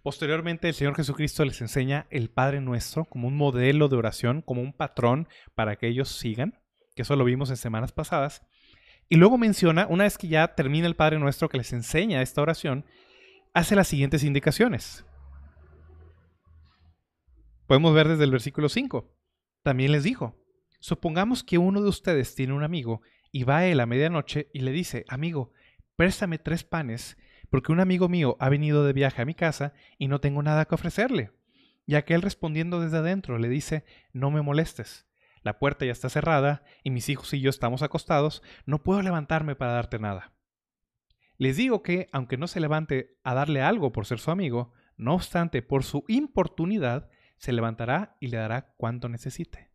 Posteriormente 0.03 0.69
el 0.69 0.75
Señor 0.75 0.95
Jesucristo 0.95 1.43
les 1.43 1.59
enseña 1.59 2.07
el 2.11 2.29
Padre 2.29 2.61
Nuestro 2.61 3.05
como 3.05 3.27
un 3.27 3.35
modelo 3.35 3.89
de 3.89 3.95
oración, 3.95 4.41
como 4.43 4.61
un 4.61 4.73
patrón 4.73 5.27
para 5.55 5.75
que 5.75 5.87
ellos 5.87 6.09
sigan, 6.09 6.59
que 6.95 7.01
eso 7.01 7.15
lo 7.15 7.25
vimos 7.25 7.49
en 7.49 7.57
semanas 7.57 7.91
pasadas. 7.91 8.43
Y 9.09 9.15
luego 9.15 9.37
menciona, 9.37 9.87
una 9.89 10.03
vez 10.03 10.17
que 10.17 10.27
ya 10.27 10.53
termina 10.53 10.85
el 10.85 10.95
Padre 10.95 11.17
Nuestro 11.17 11.49
que 11.49 11.57
les 11.57 11.73
enseña 11.73 12.21
esta 12.21 12.41
oración, 12.41 12.85
hace 13.53 13.75
las 13.75 13.87
siguientes 13.87 14.23
indicaciones. 14.23 15.03
Podemos 17.65 17.93
ver 17.93 18.07
desde 18.07 18.23
el 18.23 18.31
versículo 18.31 18.69
5. 18.69 19.13
También 19.63 19.91
les 19.91 20.03
dijo, 20.03 20.35
supongamos 20.79 21.43
que 21.43 21.57
uno 21.57 21.81
de 21.81 21.89
ustedes 21.89 22.35
tiene 22.35 22.53
un 22.53 22.63
amigo 22.63 23.01
y 23.37 23.43
va 23.43 23.57
a 23.57 23.67
él 23.67 23.81
a 23.81 23.85
medianoche 23.85 24.49
y 24.51 24.61
le 24.61 24.71
dice, 24.71 25.05
amigo, 25.07 25.53
préstame 25.95 26.39
tres 26.39 26.63
panes, 26.63 27.19
porque 27.51 27.71
un 27.71 27.79
amigo 27.79 28.09
mío 28.09 28.35
ha 28.39 28.49
venido 28.49 28.83
de 28.83 28.93
viaje 28.93 29.21
a 29.21 29.25
mi 29.25 29.35
casa 29.35 29.73
y 29.99 30.07
no 30.07 30.19
tengo 30.19 30.41
nada 30.41 30.65
que 30.65 30.73
ofrecerle. 30.73 31.29
Y 31.85 31.93
aquel 31.93 32.23
respondiendo 32.23 32.81
desde 32.81 32.97
adentro 32.97 33.37
le 33.37 33.47
dice, 33.47 33.85
no 34.11 34.31
me 34.31 34.41
molestes. 34.41 35.05
La 35.43 35.59
puerta 35.59 35.85
ya 35.85 35.91
está 35.91 36.09
cerrada 36.09 36.63
y 36.81 36.89
mis 36.89 37.09
hijos 37.09 37.31
y 37.35 37.39
yo 37.39 37.51
estamos 37.51 37.83
acostados, 37.83 38.41
no 38.65 38.81
puedo 38.81 39.03
levantarme 39.03 39.55
para 39.55 39.73
darte 39.73 39.99
nada. 39.99 40.33
Les 41.37 41.57
digo 41.57 41.83
que, 41.83 42.09
aunque 42.11 42.37
no 42.37 42.47
se 42.47 42.59
levante 42.59 43.19
a 43.23 43.35
darle 43.35 43.61
algo 43.61 43.91
por 43.91 44.07
ser 44.07 44.17
su 44.17 44.31
amigo, 44.31 44.73
no 44.95 45.13
obstante, 45.13 45.61
por 45.61 45.83
su 45.83 46.05
importunidad, 46.07 47.07
se 47.37 47.53
levantará 47.53 48.17
y 48.19 48.29
le 48.29 48.37
dará 48.37 48.73
cuanto 48.77 49.09
necesite. 49.09 49.69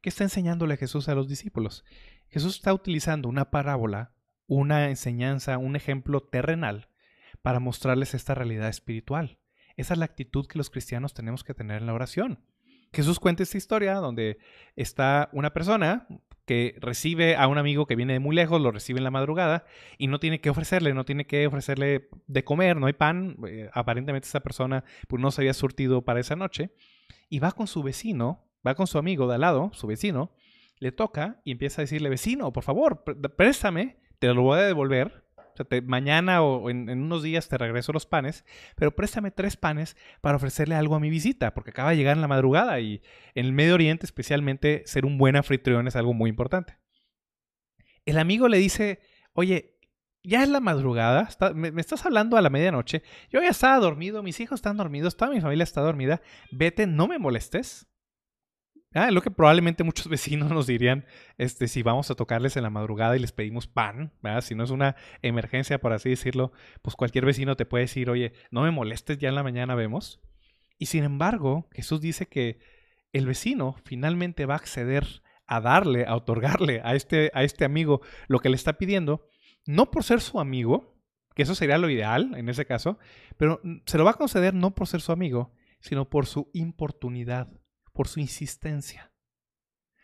¿Qué 0.00 0.08
está 0.08 0.24
enseñándole 0.24 0.78
Jesús 0.78 1.08
a 1.08 1.14
los 1.14 1.28
discípulos? 1.28 1.84
Jesús 2.28 2.56
está 2.56 2.72
utilizando 2.72 3.28
una 3.28 3.50
parábola, 3.50 4.12
una 4.46 4.88
enseñanza, 4.88 5.58
un 5.58 5.76
ejemplo 5.76 6.22
terrenal 6.22 6.88
para 7.42 7.60
mostrarles 7.60 8.14
esta 8.14 8.34
realidad 8.34 8.68
espiritual. 8.68 9.38
Esa 9.76 9.94
es 9.94 9.98
la 9.98 10.06
actitud 10.06 10.46
que 10.46 10.58
los 10.58 10.70
cristianos 10.70 11.12
tenemos 11.12 11.44
que 11.44 11.54
tener 11.54 11.82
en 11.82 11.86
la 11.86 11.94
oración. 11.94 12.40
Jesús 12.92 13.20
cuenta 13.20 13.42
esta 13.42 13.58
historia 13.58 13.94
donde 13.96 14.38
está 14.74 15.28
una 15.32 15.52
persona 15.52 16.08
que 16.46 16.76
recibe 16.80 17.36
a 17.36 17.46
un 17.46 17.58
amigo 17.58 17.86
que 17.86 17.94
viene 17.94 18.14
de 18.14 18.18
muy 18.18 18.34
lejos, 18.34 18.60
lo 18.60 18.72
recibe 18.72 18.98
en 18.98 19.04
la 19.04 19.10
madrugada 19.10 19.64
y 19.98 20.08
no 20.08 20.18
tiene 20.18 20.40
que 20.40 20.50
ofrecerle, 20.50 20.94
no 20.94 21.04
tiene 21.04 21.26
que 21.26 21.46
ofrecerle 21.46 22.08
de 22.26 22.44
comer, 22.44 22.76
no 22.76 22.86
hay 22.86 22.92
pan. 22.94 23.36
Eh, 23.46 23.70
aparentemente 23.72 24.26
esa 24.26 24.40
persona 24.40 24.82
pues, 25.06 25.22
no 25.22 25.30
se 25.30 25.42
había 25.42 25.54
surtido 25.54 26.02
para 26.02 26.20
esa 26.20 26.36
noche. 26.36 26.72
Y 27.28 27.38
va 27.38 27.52
con 27.52 27.68
su 27.68 27.82
vecino, 27.84 28.49
va 28.66 28.74
con 28.74 28.86
su 28.86 28.98
amigo 28.98 29.26
de 29.26 29.34
al 29.34 29.40
lado, 29.42 29.70
su 29.74 29.86
vecino, 29.86 30.32
le 30.78 30.92
toca 30.92 31.40
y 31.44 31.52
empieza 31.52 31.80
a 31.80 31.84
decirle, 31.84 32.08
vecino, 32.08 32.52
por 32.52 32.64
favor, 32.64 33.04
préstame, 33.36 33.98
te 34.18 34.32
lo 34.32 34.42
voy 34.42 34.58
a 34.58 34.62
devolver 34.62 35.24
mañana 35.84 36.42
o 36.42 36.70
en, 36.70 36.88
unos 36.90 37.22
días 37.22 37.48
te 37.48 37.58
regreso 37.58 37.92
los 37.92 38.06
panes, 38.06 38.44
pero 38.76 38.94
préstame 38.94 39.30
tres 39.30 39.56
panes 39.56 39.96
para 40.20 40.36
ofrecerle 40.36 40.74
algo 40.74 40.94
a 40.94 41.00
mi 41.00 41.10
visita, 41.10 41.54
porque 41.54 41.70
acaba 41.70 41.90
de 41.90 41.96
llegar 41.96 42.16
en 42.16 42.22
la 42.22 42.28
madrugada 42.28 42.80
y 42.80 43.02
en 43.34 43.46
el 43.46 43.52
Medio 43.52 43.74
Oriente 43.74 44.06
especialmente 44.06 44.82
ser 44.86 45.04
un 45.04 45.18
buen 45.18 45.36
anfitrión 45.36 45.86
es 45.88 45.96
algo 45.96 46.14
muy 46.14 46.30
importante. 46.30 46.78
El 48.04 48.18
amigo 48.18 48.48
le 48.48 48.58
dice, 48.58 49.00
oye, 49.32 49.78
ya 50.22 50.42
es 50.42 50.48
la 50.48 50.60
madrugada, 50.60 51.28
me, 51.54 51.72
me, 51.72 51.80
estás 51.80 52.04
hablando 52.04 52.36
a 52.36 52.42
la 52.42 52.50
medianoche, 52.50 53.02
yo 53.30 53.40
ya 53.40 53.48
estaba 53.48 53.78
dormido, 53.78 54.22
mis 54.22 54.40
hijos 54.40 54.58
están 54.58 54.76
dormidos, 54.76 55.16
toda 55.16 55.30
mi 55.30 55.40
familia 55.40 55.64
está 55.64 55.80
dormida, 55.80 56.20
vete, 56.50 56.86
no 56.86 57.08
me 57.08 57.18
molestes. 57.18 57.86
Ah, 58.92 59.12
lo 59.12 59.22
que 59.22 59.30
probablemente 59.30 59.84
muchos 59.84 60.08
vecinos 60.08 60.50
nos 60.50 60.66
dirían, 60.66 61.04
este, 61.38 61.68
si 61.68 61.82
vamos 61.82 62.10
a 62.10 62.16
tocarles 62.16 62.56
en 62.56 62.64
la 62.64 62.70
madrugada 62.70 63.16
y 63.16 63.20
les 63.20 63.32
pedimos 63.32 63.68
pan, 63.68 64.12
si 64.42 64.54
no 64.54 64.64
es 64.64 64.70
una 64.70 64.96
emergencia, 65.22 65.80
por 65.80 65.92
así 65.92 66.10
decirlo, 66.10 66.52
pues 66.82 66.96
cualquier 66.96 67.24
vecino 67.24 67.56
te 67.56 67.66
puede 67.66 67.84
decir, 67.84 68.10
oye, 68.10 68.32
no 68.50 68.62
me 68.62 68.72
molestes, 68.72 69.18
ya 69.18 69.28
en 69.28 69.36
la 69.36 69.44
mañana 69.44 69.76
vemos. 69.76 70.20
Y 70.76 70.86
sin 70.86 71.04
embargo, 71.04 71.68
Jesús 71.72 72.00
dice 72.00 72.26
que 72.26 72.58
el 73.12 73.26
vecino 73.26 73.76
finalmente 73.84 74.46
va 74.46 74.54
a 74.54 74.58
acceder 74.58 75.22
a 75.46 75.60
darle, 75.60 76.06
a 76.06 76.16
otorgarle 76.16 76.80
a 76.84 76.94
este, 76.94 77.30
a 77.34 77.44
este 77.44 77.64
amigo 77.64 78.00
lo 78.28 78.40
que 78.40 78.48
le 78.48 78.56
está 78.56 78.78
pidiendo, 78.78 79.28
no 79.66 79.90
por 79.90 80.02
ser 80.02 80.20
su 80.20 80.40
amigo, 80.40 80.96
que 81.34 81.42
eso 81.42 81.54
sería 81.54 81.78
lo 81.78 81.90
ideal 81.90 82.34
en 82.36 82.48
ese 82.48 82.66
caso, 82.66 82.98
pero 83.36 83.60
se 83.86 83.98
lo 83.98 84.04
va 84.04 84.12
a 84.12 84.14
conceder 84.14 84.54
no 84.54 84.74
por 84.74 84.88
ser 84.88 85.00
su 85.00 85.12
amigo, 85.12 85.52
sino 85.80 86.08
por 86.08 86.26
su 86.26 86.50
importunidad 86.54 87.59
por 88.00 88.08
su 88.08 88.18
insistencia. 88.18 89.12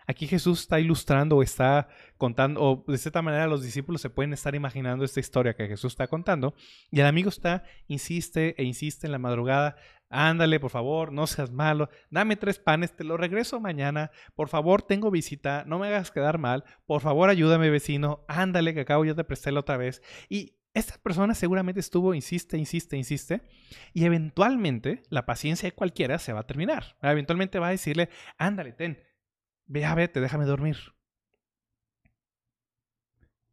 Aquí 0.07 0.27
Jesús 0.27 0.61
está 0.61 0.79
ilustrando 0.79 1.39
o 1.39 1.43
está 1.43 1.89
contando, 2.19 2.61
o 2.63 2.85
de 2.87 2.99
cierta 2.99 3.23
manera 3.23 3.47
los 3.47 3.63
discípulos 3.63 4.03
se 4.03 4.11
pueden 4.11 4.35
estar 4.35 4.55
imaginando 4.55 5.03
esta 5.03 5.19
historia 5.19 5.57
que 5.57 5.67
Jesús 5.67 5.95
está 5.95 6.07
contando, 6.07 6.55
y 6.91 7.01
el 7.01 7.07
amigo 7.07 7.31
está, 7.31 7.65
insiste 7.89 8.55
e 8.59 8.65
insiste 8.65 9.07
en 9.07 9.13
la 9.13 9.19
madrugada, 9.19 9.77
ándale, 10.11 10.61
por 10.61 10.71
favor, 10.71 11.11
no 11.11 11.27
seas 11.27 11.51
malo, 11.51 11.89
dame 12.11 12.37
tres 12.37 12.59
panes, 12.59 12.95
te 12.95 13.03
lo 13.03 13.17
regreso 13.17 13.61
mañana, 13.61 14.11
por 14.35 14.51
favor, 14.51 14.83
tengo 14.83 15.11
visita, 15.11 15.65
no 15.67 15.79
me 15.79 15.87
hagas 15.87 16.11
quedar 16.11 16.37
mal, 16.37 16.65
por 16.85 17.01
favor, 17.01 17.31
ayúdame 17.31 17.71
vecino, 17.71 18.27
ándale, 18.29 18.75
que 18.75 18.81
acabo 18.81 19.07
yo 19.07 19.15
de 19.15 19.25
prestarle 19.25 19.61
otra 19.61 19.79
vez. 19.79 20.03
Y 20.29 20.56
esta 20.77 20.99
persona 20.99 21.35
seguramente 21.35 21.81
estuvo, 21.81 22.13
insiste, 22.13 22.59
insiste, 22.59 22.99
insiste, 22.99 23.41
y 23.95 24.05
eventualmente 24.05 25.03
la 25.09 25.25
paciencia 25.25 25.67
de 25.67 25.75
cualquiera 25.75 26.19
se 26.19 26.35
va 26.35 26.41
a 26.41 26.47
terminar. 26.47 26.99
Eventualmente 27.01 27.59
va 27.59 27.69
a 27.69 27.71
decirle, 27.71 28.11
ándale, 28.37 28.73
ten, 28.73 29.03
ve 29.65 29.87
a 29.87 29.95
vete, 29.95 30.21
déjame 30.21 30.45
dormir. 30.45 30.77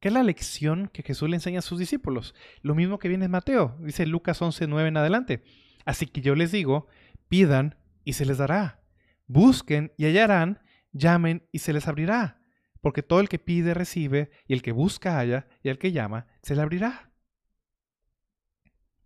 ¿Qué 0.01 0.09
es 0.09 0.13
la 0.13 0.21
lección 0.21 0.89
que 0.91 1.01
Jesús 1.01 1.29
le 1.29 1.37
enseña 1.37 1.59
a 1.59 1.61
sus 1.61 1.79
discípulos? 1.79 2.35
Lo 2.61 2.75
mismo 2.75 2.99
que 2.99 3.07
viene 3.07 3.23
en 3.23 3.31
Mateo, 3.31 3.77
dice 3.79 4.05
Lucas 4.05 4.41
11, 4.41 4.67
9 4.67 4.89
en 4.89 4.97
adelante. 4.97 5.43
Así 5.85 6.07
que 6.07 6.19
yo 6.19 6.35
les 6.35 6.51
digo, 6.51 6.87
pidan 7.29 7.77
y 8.03 8.13
se 8.13 8.25
les 8.25 8.37
dará. 8.37 8.83
Busquen 9.27 9.93
y 9.95 10.07
hallarán, 10.07 10.59
llamen 10.91 11.47
y 11.53 11.59
se 11.59 11.71
les 11.71 11.87
abrirá. 11.87 12.41
Porque 12.81 13.01
todo 13.01 13.21
el 13.21 13.29
que 13.29 13.39
pide 13.39 13.73
recibe, 13.73 14.29
y 14.45 14.51
el 14.51 14.61
que 14.61 14.73
busca 14.73 15.17
halla, 15.17 15.47
y 15.63 15.69
el 15.69 15.77
que 15.77 15.93
llama 15.93 16.27
se 16.41 16.53
le 16.53 16.61
abrirá 16.61 17.12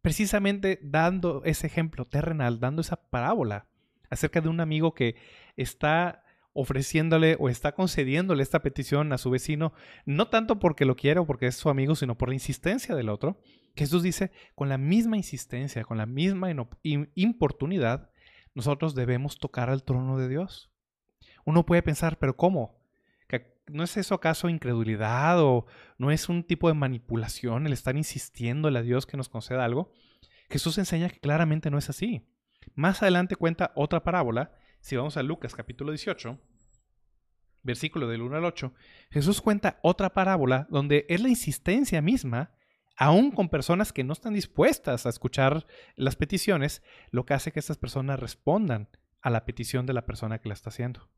precisamente 0.01 0.79
dando 0.81 1.43
ese 1.45 1.67
ejemplo 1.67 2.05
terrenal, 2.05 2.59
dando 2.59 2.81
esa 2.81 2.95
parábola 3.09 3.67
acerca 4.09 4.41
de 4.41 4.49
un 4.49 4.59
amigo 4.59 4.93
que 4.93 5.15
está 5.55 6.23
ofreciéndole 6.53 7.37
o 7.39 7.49
está 7.49 7.73
concediéndole 7.73 8.41
esta 8.41 8.63
petición 8.63 9.13
a 9.13 9.19
su 9.19 9.29
vecino, 9.29 9.73
no 10.05 10.29
tanto 10.29 10.57
porque 10.57 10.85
lo 10.85 10.95
quiera 10.95 11.21
o 11.21 11.27
porque 11.27 11.45
es 11.45 11.55
su 11.55 11.69
amigo, 11.69 11.95
sino 11.95 12.17
por 12.17 12.29
la 12.29 12.33
insistencia 12.33 12.95
del 12.95 13.09
otro. 13.09 13.39
Jesús 13.75 14.01
dice, 14.01 14.31
con 14.55 14.67
la 14.67 14.79
misma 14.79 15.17
insistencia, 15.17 15.83
con 15.83 15.99
la 15.99 16.07
misma 16.07 16.49
importunidad, 16.81 18.09
nosotros 18.55 18.95
debemos 18.95 19.37
tocar 19.37 19.69
al 19.69 19.83
trono 19.83 20.17
de 20.17 20.29
Dios. 20.29 20.71
Uno 21.45 21.63
puede 21.63 21.83
pensar, 21.83 22.17
pero 22.17 22.35
¿cómo? 22.35 22.79
¿No 23.67 23.83
es 23.83 23.97
eso 23.97 24.15
acaso 24.15 24.49
incredulidad 24.49 25.41
o 25.41 25.65
no 25.97 26.11
es 26.11 26.29
un 26.29 26.43
tipo 26.43 26.69
de 26.69 26.73
manipulación 26.73 27.67
el 27.67 27.73
estar 27.73 27.97
insistiéndole 27.97 28.79
a 28.79 28.81
Dios 28.81 29.05
que 29.05 29.17
nos 29.17 29.29
conceda 29.29 29.65
algo? 29.65 29.91
Jesús 30.49 30.77
enseña 30.77 31.09
que 31.09 31.19
claramente 31.19 31.69
no 31.69 31.77
es 31.77 31.89
así. 31.89 32.25
Más 32.75 33.01
adelante 33.01 33.35
cuenta 33.35 33.73
otra 33.75 34.03
parábola. 34.03 34.53
Si 34.79 34.95
vamos 34.95 35.17
a 35.17 35.23
Lucas 35.23 35.53
capítulo 35.53 35.91
18, 35.91 36.39
versículo 37.63 38.07
del 38.07 38.21
1 38.21 38.37
al 38.37 38.45
8, 38.45 38.73
Jesús 39.11 39.41
cuenta 39.41 39.79
otra 39.83 40.13
parábola 40.13 40.67
donde 40.69 41.05
es 41.09 41.21
la 41.21 41.29
insistencia 41.29 42.01
misma 42.01 42.51
aún 42.95 43.31
con 43.31 43.49
personas 43.49 43.93
que 43.93 44.03
no 44.03 44.13
están 44.13 44.33
dispuestas 44.33 45.05
a 45.05 45.09
escuchar 45.09 45.67
las 45.95 46.15
peticiones, 46.15 46.81
lo 47.11 47.25
que 47.25 47.35
hace 47.35 47.51
que 47.51 47.59
estas 47.59 47.77
personas 47.77 48.19
respondan 48.19 48.89
a 49.21 49.29
la 49.29 49.45
petición 49.45 49.85
de 49.85 49.93
la 49.93 50.05
persona 50.05 50.39
que 50.39 50.47
la 50.47 50.53
está 50.53 50.69
haciendo. 50.69 51.09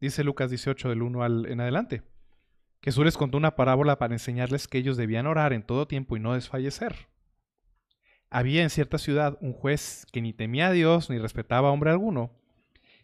Dice 0.00 0.24
Lucas 0.24 0.50
18 0.50 0.88
del 0.88 1.02
1 1.02 1.22
al, 1.22 1.46
en 1.46 1.60
adelante. 1.60 2.02
Jesús 2.82 3.04
les 3.04 3.18
contó 3.18 3.36
una 3.36 3.54
parábola 3.56 3.98
para 3.98 4.14
enseñarles 4.14 4.66
que 4.66 4.78
ellos 4.78 4.96
debían 4.96 5.26
orar 5.26 5.52
en 5.52 5.62
todo 5.62 5.86
tiempo 5.86 6.16
y 6.16 6.20
no 6.20 6.32
desfallecer. 6.32 7.08
Había 8.30 8.62
en 8.62 8.70
cierta 8.70 8.96
ciudad 8.96 9.36
un 9.40 9.52
juez 9.52 10.06
que 10.10 10.22
ni 10.22 10.32
temía 10.32 10.68
a 10.68 10.72
Dios 10.72 11.10
ni 11.10 11.18
respetaba 11.18 11.68
a 11.68 11.72
hombre 11.72 11.90
alguno. 11.90 12.30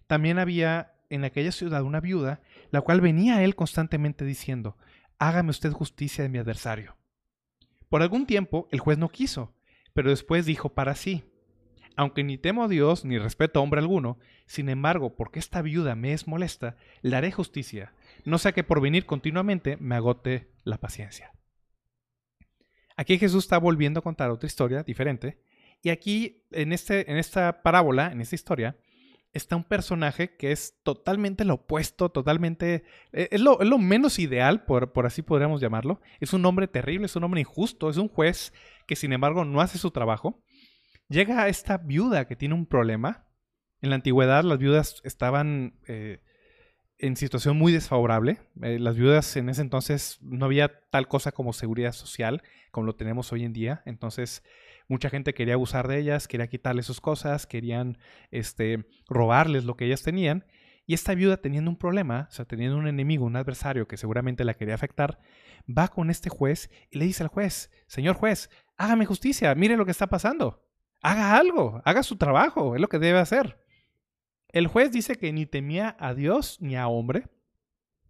También 0.06 0.38
había 0.38 0.94
en 1.10 1.24
aquella 1.24 1.52
ciudad 1.52 1.82
una 1.82 2.00
viuda, 2.00 2.40
la 2.70 2.80
cual 2.80 3.00
venía 3.02 3.36
a 3.36 3.44
él 3.44 3.54
constantemente 3.54 4.24
diciendo, 4.24 4.78
hágame 5.18 5.50
usted 5.50 5.72
justicia 5.72 6.22
de 6.22 6.30
mi 6.30 6.38
adversario. 6.38 6.96
Por 7.90 8.02
algún 8.02 8.26
tiempo 8.26 8.68
el 8.70 8.80
juez 8.80 8.96
no 8.96 9.10
quiso, 9.10 9.54
pero 9.92 10.10
después 10.10 10.46
dijo 10.46 10.70
para 10.70 10.94
sí, 10.94 11.24
aunque 11.96 12.22
ni 12.22 12.38
temo 12.38 12.64
a 12.64 12.68
Dios 12.68 13.04
ni 13.04 13.18
respeto 13.18 13.58
a 13.58 13.62
hombre 13.62 13.80
alguno, 13.80 14.18
sin 14.46 14.68
embargo, 14.68 15.16
porque 15.16 15.38
esta 15.38 15.62
viuda 15.62 15.94
me 15.94 16.12
es 16.12 16.28
molesta, 16.28 16.76
le 17.02 17.16
haré 17.16 17.32
justicia, 17.32 17.92
no 18.24 18.38
sea 18.38 18.52
que 18.52 18.64
por 18.64 18.80
venir 18.80 19.06
continuamente 19.06 19.76
me 19.78 19.96
agote 19.96 20.48
la 20.62 20.78
paciencia. 20.78 21.32
Aquí 22.96 23.18
Jesús 23.18 23.44
está 23.44 23.58
volviendo 23.58 24.00
a 24.00 24.02
contar 24.02 24.30
otra 24.30 24.46
historia 24.46 24.82
diferente, 24.82 25.38
y 25.82 25.90
aquí 25.90 26.44
en, 26.52 26.72
este, 26.72 27.10
en 27.10 27.16
esta 27.16 27.62
parábola, 27.62 28.12
en 28.12 28.20
esta 28.20 28.34
historia, 28.34 28.76
está 29.36 29.54
un 29.54 29.64
personaje 29.64 30.36
que 30.36 30.50
es 30.50 30.80
totalmente 30.82 31.44
lo 31.44 31.54
opuesto, 31.54 32.08
totalmente... 32.08 32.84
Eh, 33.12 33.28
es 33.30 33.40
lo, 33.40 33.58
menos 33.78 34.18
ideal, 34.18 34.64
por, 34.64 34.92
por, 34.92 35.06
así 35.06 35.22
podríamos 35.22 35.60
llamarlo. 35.60 36.00
Es 36.20 36.32
un 36.32 36.44
hombre 36.46 36.66
terrible, 36.66 37.06
es 37.06 37.16
un 37.16 37.24
hombre 37.24 37.40
injusto, 37.40 37.90
es 37.90 37.98
un 37.98 38.08
juez 38.08 38.52
que 38.86 38.96
sin 38.96 39.12
embargo 39.12 39.44
no 39.44 39.60
hace 39.60 39.78
su 39.78 39.90
trabajo. 39.90 40.42
Llega 41.08 41.48
esta 41.48 41.78
viuda 41.78 42.26
que 42.26 42.36
tiene 42.36 42.54
un 42.54 42.66
problema. 42.66 43.26
En 43.80 43.90
la 43.90 43.96
antigüedad 43.96 44.44
las 44.44 44.58
viudas 44.58 45.00
estaban 45.04 45.78
eh, 45.86 46.20
en 46.98 47.16
situación 47.16 47.56
muy 47.56 47.72
desfavorable. 47.72 48.38
Eh, 48.62 48.78
las 48.78 48.96
viudas 48.96 49.36
en 49.36 49.48
ese 49.48 49.62
entonces 49.62 50.18
no 50.22 50.46
había 50.46 50.80
tal 50.90 51.08
cosa 51.08 51.32
como 51.32 51.52
seguridad 51.52 51.92
social 51.92 52.42
como 52.70 52.86
lo 52.86 52.96
tenemos 52.96 53.32
hoy 53.32 53.44
en 53.44 53.52
día. 53.52 53.82
Entonces 53.86 54.42
Mucha 54.88 55.10
gente 55.10 55.34
quería 55.34 55.54
abusar 55.54 55.88
de 55.88 55.98
ellas, 55.98 56.28
quería 56.28 56.46
quitarles 56.46 56.86
sus 56.86 57.00
cosas, 57.00 57.46
querían 57.46 57.98
este, 58.30 58.86
robarles 59.08 59.64
lo 59.64 59.76
que 59.76 59.86
ellas 59.86 60.02
tenían. 60.02 60.46
Y 60.86 60.94
esta 60.94 61.14
viuda 61.16 61.38
teniendo 61.38 61.68
un 61.68 61.76
problema, 61.76 62.28
o 62.30 62.32
sea, 62.32 62.44
teniendo 62.44 62.76
un 62.76 62.86
enemigo, 62.86 63.25
un 63.25 63.34
adversario 63.34 63.88
que 63.88 63.96
seguramente 63.96 64.44
la 64.44 64.54
quería 64.54 64.76
afectar, 64.76 65.18
va 65.66 65.88
con 65.88 66.10
este 66.10 66.30
juez 66.30 66.70
y 66.90 66.98
le 66.98 67.06
dice 67.06 67.25
al 67.25 67.28
juez, 67.28 67.72
señor 67.88 68.14
juez, 68.14 68.50
hágame 68.76 69.06
justicia, 69.06 69.52
mire 69.56 69.76
lo 69.76 69.84
que 69.84 69.90
está 69.90 70.06
pasando. 70.06 70.64
Haga 71.06 71.36
algo, 71.36 71.80
haga 71.84 72.02
su 72.02 72.16
trabajo, 72.16 72.75
es 72.75 72.80
lo 72.80 72.88
que 72.88 72.98
debe 72.98 73.20
hacer. 73.20 73.64
El 74.48 74.66
juez 74.66 74.90
dice 74.90 75.14
que 75.14 75.32
ni 75.32 75.46
temía 75.46 75.96
a 76.00 76.14
Dios 76.14 76.58
ni 76.60 76.75
a 76.75 76.88
hombre. 76.88 77.28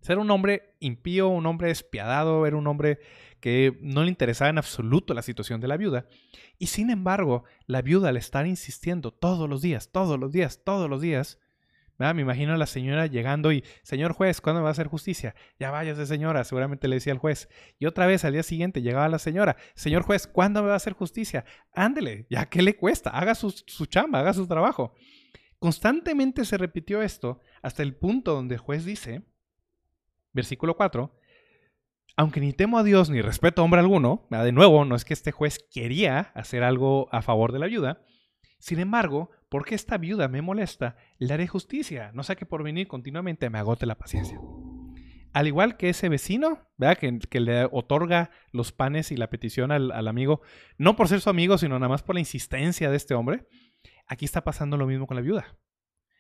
Ser 0.01 0.17
un 0.17 0.31
hombre 0.31 0.75
impío, 0.81 1.29
un 1.29 1.45
hombre 1.45 1.69
despiadado, 1.69 2.47
era 2.47 2.57
un 2.57 2.67
hombre 2.67 3.01
que 3.41 3.77
no 3.83 4.03
le 4.03 4.09
interesaba 4.09 4.49
en 4.49 4.57
absoluto 4.57 5.13
la 5.13 5.21
situación 5.21 5.61
de 5.61 5.69
la 5.69 5.77
viuda. 5.77 6.07
Y 6.57 6.69
sin 6.69 6.89
embargo, 6.89 7.45
la 7.67 7.83
viuda 7.83 8.09
al 8.09 8.17
estar 8.17 8.47
insistiendo 8.47 9.13
todos 9.13 9.47
los 9.47 9.61
días, 9.61 9.93
todos 9.93 10.19
los 10.19 10.33
días, 10.33 10.63
todos 10.65 10.89
los 10.89 11.03
días, 11.03 11.39
me 11.99 12.23
imagino 12.23 12.53
a 12.53 12.57
la 12.57 12.67
señora 12.67 13.07
llegando 13.07 13.53
y, 13.53 13.65
señor 13.83 14.13
juez, 14.13 14.41
¿cuándo 14.41 14.61
me 14.61 14.65
va 14.65 14.71
a 14.71 14.73
hacer 14.73 14.87
justicia? 14.87 15.35
Ya 15.59 15.71
váyase, 15.71 16.07
señora, 16.07 16.45
seguramente 16.45 16.89
le 16.89 16.97
decía 16.97 17.13
el 17.13 17.19
juez. 17.19 17.49
Y 17.79 17.87
otra 17.87 18.07
vez 18.07 18.25
al 18.25 18.35
día 18.35 18.43
siguiente 18.43 18.83
llegaba 18.83 19.09
la 19.09 19.19
señora, 19.19 19.57
señor 19.75 20.03
juez, 20.03 20.27
¿cuándo 20.27 20.63
me 20.63 20.69
va 20.69 20.75
a 20.75 20.77
hacer 20.77 20.93
justicia? 20.93 21.45
Ándele, 21.73 22.27
ya 22.29 22.47
que 22.47 22.63
le 22.63 22.77
cuesta, 22.77 23.11
haga 23.11 23.35
su, 23.35 23.51
su 23.51 23.87
chamba, 23.87 24.21
haga 24.21 24.35
su 24.35 24.47
trabajo. 24.47 24.95
Constantemente 25.59 26.45
se 26.45 26.59
repitió 26.59 27.01
esto 27.01 27.41
hasta 27.63 27.83
el 27.83 27.97
punto 27.97 28.35
donde 28.35 28.57
el 28.57 28.61
juez 28.61 28.85
dice, 28.85 29.23
versículo 30.33 30.77
4, 30.77 31.19
aunque 32.17 32.41
ni 32.41 32.53
temo 32.53 32.79
a 32.79 32.83
Dios 32.83 33.11
ni 33.11 33.21
respeto 33.21 33.61
a 33.61 33.65
hombre 33.65 33.81
alguno, 33.81 34.27
de 34.31 34.53
nuevo, 34.53 34.85
no 34.85 34.97
es 34.97 35.05
que 35.05 35.15
este 35.15 35.33
juez 35.33 35.59
quería 35.71 36.33
hacer 36.35 36.63
algo 36.63 37.09
a 37.13 37.23
favor 37.23 37.53
de 37.53 37.59
la 37.59 37.67
viuda, 37.67 38.03
sin 38.59 38.81
embargo, 38.81 39.31
porque 39.49 39.75
esta 39.75 39.99
viuda 39.99 40.29
me 40.29 40.43
molesta, 40.43 40.97
le 41.19 41.33
haré 41.33 41.47
justicia, 41.47 42.11
no 42.15 42.23
sea 42.23 42.37
que 42.37 42.47
por 42.47 42.63
venir 42.63 42.89
continuamente 42.89 43.49
me 43.51 43.59
agote 43.59 43.87
la 43.87 43.99
paciencia. 43.99 44.41
Al 45.33 45.47
igual 45.47 45.77
que 45.77 45.91
ese 45.91 46.09
vecino, 46.09 46.67
¿verdad? 46.79 46.99
Que, 46.99 47.41
le 47.41 47.67
otorga 47.71 48.31
los 48.53 48.73
panes 48.73 49.13
y 49.13 49.17
la 49.17 49.29
petición 49.29 49.71
al, 49.71 49.93
al 49.93 50.09
amigo, 50.09 50.41
no 50.79 50.97
por 50.97 51.09
ser 51.09 51.21
su 51.21 51.29
amigo, 51.29 51.59
sino 51.59 51.79
nada 51.79 51.91
más 51.91 52.03
por 52.03 52.15
la 52.15 52.21
insistencia 52.21 52.91
de 52.91 52.97
este 52.97 53.15
hombre, 53.15 53.47
aquí 54.07 54.25
está 54.25 54.45
pasando 54.45 54.77
lo 54.77 54.87
mismo 54.87 55.07
con 55.07 55.17
la 55.17 55.23
viuda. 55.23 55.59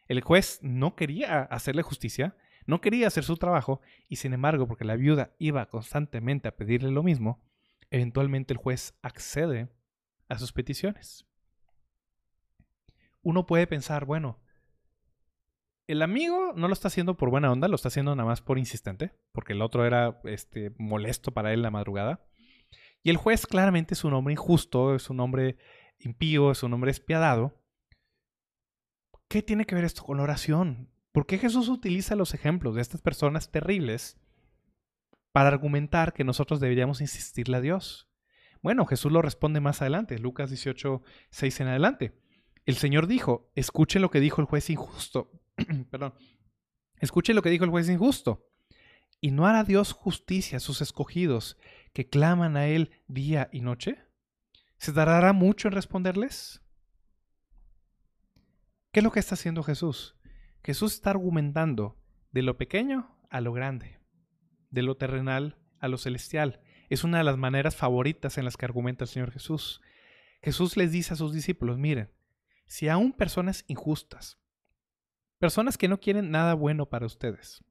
El 0.07 0.21
juez 0.21 0.59
no 0.63 0.95
quería 0.95 1.43
hacerle 1.43 1.83
justicia, 1.83 2.37
no 2.67 2.81
quería 2.81 3.07
hacer 3.07 3.25
su 3.25 3.37
trabajo 3.37 3.81
y 4.09 4.17
sin 4.17 4.33
embargo, 4.33 4.69
porque 4.69 4.85
la 4.85 4.97
viuda 4.97 5.35
iba 5.39 5.69
constantemente 5.69 6.49
a 6.49 6.57
pedirle 6.57 6.91
lo 6.91 7.03
mismo, 7.03 7.43
eventualmente 7.91 8.53
el 8.53 8.59
juez 8.59 8.99
accede 9.03 9.69
a 10.29 10.39
sus 10.39 10.53
peticiones. 10.53 11.26
Uno 13.27 13.45
puede 13.45 13.67
pensar, 13.67 14.05
bueno, 14.05 14.39
el 15.89 16.01
amigo 16.03 16.53
no 16.55 16.69
lo 16.69 16.73
está 16.73 16.87
haciendo 16.87 17.17
por 17.17 17.29
buena 17.29 17.51
onda, 17.51 17.67
lo 17.67 17.75
está 17.75 17.89
haciendo 17.89 18.15
nada 18.15 18.25
más 18.25 18.41
por 18.41 18.57
insistente, 18.57 19.19
porque 19.33 19.53
el 19.53 19.63
otro 19.63 19.85
era 19.85 20.21
este, 20.23 20.73
molesto 20.79 21.33
para 21.33 21.53
él 21.53 21.61
la 21.61 21.73
madrugada. 21.73 22.25
Y 23.03 23.11
el 23.11 23.17
juez 23.17 23.49
claramente 23.49 23.95
es 23.95 24.05
un 24.05 24.15
hombre 24.15 24.35
injusto, 24.35 24.95
es 24.95 25.11
un 25.11 25.19
hombre 25.19 25.59
impío, 25.99 26.53
es 26.53 26.63
un 26.63 26.73
hombre 26.73 26.93
espiadado. 26.93 27.61
¿Qué 29.27 29.43
tiene 29.43 29.65
que 29.65 29.75
ver 29.75 29.83
esto 29.83 30.05
con 30.05 30.19
la 30.19 30.23
oración? 30.23 30.89
¿Por 31.11 31.27
qué 31.27 31.39
Jesús 31.39 31.69
utiliza 31.69 32.15
los 32.15 32.33
ejemplos 32.33 32.77
de 32.77 32.83
estas 32.83 33.03
personas 33.03 33.51
terribles 33.51 34.21
para 35.33 35.49
argumentar 35.49 36.13
que 36.13 36.23
nosotros 36.23 36.61
deberíamos 36.61 37.01
insistirle 37.01 37.57
a 37.57 37.61
Dios? 37.61 38.09
Bueno, 38.63 38.87
Jesús 38.87 39.11
lo 39.11 39.21
responde 39.21 39.59
más 39.59 39.83
adelante, 39.83 40.17
Lucas 40.21 40.51
18, 40.51 41.03
6 41.31 41.61
en 41.61 41.67
adelante. 41.67 42.26
El 42.67 42.77
Señor 42.77 43.07
dijo, 43.07 43.51
escuchen 43.55 44.03
lo 44.03 44.11
que 44.11 44.21
dijo 44.21 44.41
el 44.41 44.47
juez 44.47 44.69
injusto. 44.71 45.31
Perdón. 45.91 46.15
Escuchen 46.99 47.37
lo 47.37 47.43
que 47.43 47.51
dijo 47.51 47.65
el 47.65 47.71
juez 47.71 47.89
injusto. 47.89 48.51
¿Y 49.21 49.31
no 49.31 49.47
hará 49.47 49.63
Dios 49.63 49.93
justicia 49.93 50.59
a 50.59 50.61
sus 50.61 50.83
escogidos 50.83 51.57
que 51.93 52.09
claman 52.09 52.57
a 52.57 52.67
Él 52.67 52.91
día 53.07 53.49
y 53.53 53.61
noche? 53.61 53.99
¿Se 54.79 54.93
tardará 54.93 55.33
mucho 55.33 55.69
en 55.69 55.75
responderles? 55.75 56.61
¿Qué 58.93 59.01
es 59.01 59.05
lo 59.05 59.13
que 59.13 59.21
está 59.21 59.37
haciendo 59.37 59.63
Jesús? 59.63 60.17
Jesús 60.65 60.95
está 60.95 61.11
argumentando 61.11 62.03
de 62.33 62.43
lo 62.43 62.59
pequeño 62.59 63.17
a 63.31 63.41
lo 63.41 63.53
grande, 63.53 64.01
de 64.71 64.83
lo 64.83 64.97
terrenal 64.97 65.57
a 65.79 65.87
lo 65.87 65.99
celestial. 65.99 66.61
Es 66.89 67.05
una 67.05 67.19
de 67.19 67.25
las 67.25 67.37
maneras 67.37 67.77
favoritas 67.77 68.39
en 68.39 68.45
las 68.45 68.57
que 68.57 68.65
argumenta 68.65 69.05
el 69.05 69.09
Señor 69.09 69.31
Jesús. 69.31 69.81
Jesús 70.43 70.77
les 70.77 70.91
dice 70.91 71.15
a 71.15 71.17
sus 71.17 71.33
discípulos, 71.33 71.79
miren, 71.79 72.11
si 72.67 72.89
aún 72.89 73.13
personas 73.13 73.65
injustas, 73.69 74.39
personas 75.39 75.79
que 75.79 75.89
no 75.89 76.01
quieren 76.01 76.31
nada 76.31 76.55
bueno 76.55 76.89
para 76.89 77.07
ustedes, 77.07 77.65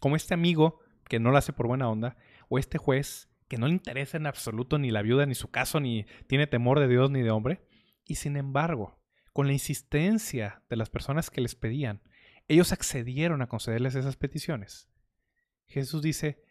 como 0.00 0.16
este 0.16 0.34
amigo 0.34 0.80
que 1.08 1.20
no 1.20 1.30
lo 1.30 1.38
hace 1.38 1.52
por 1.52 1.66
buena 1.66 1.88
onda, 1.88 2.16
o 2.48 2.58
este 2.58 2.78
juez 2.78 3.28
que 3.48 3.58
no 3.58 3.66
le 3.66 3.74
interesa 3.74 4.16
en 4.16 4.26
absoluto 4.26 4.78
ni 4.78 4.90
la 4.90 5.02
viuda, 5.02 5.26
ni 5.26 5.34
su 5.34 5.50
caso, 5.50 5.78
ni 5.78 6.06
tiene 6.26 6.46
temor 6.46 6.80
de 6.80 6.88
Dios 6.88 7.10
ni 7.10 7.22
de 7.22 7.30
hombre, 7.30 7.66
y 8.04 8.16
sin 8.16 8.36
embargo 8.36 8.98
con 9.32 9.46
la 9.46 9.52
insistencia 9.52 10.62
de 10.68 10.76
las 10.76 10.90
personas 10.90 11.30
que 11.30 11.40
les 11.40 11.54
pedían, 11.54 12.02
ellos 12.48 12.72
accedieron 12.72 13.40
a 13.40 13.48
concederles 13.48 13.94
esas 13.94 14.16
peticiones. 14.16 14.90
Jesús 15.66 16.02
dice, 16.02 16.42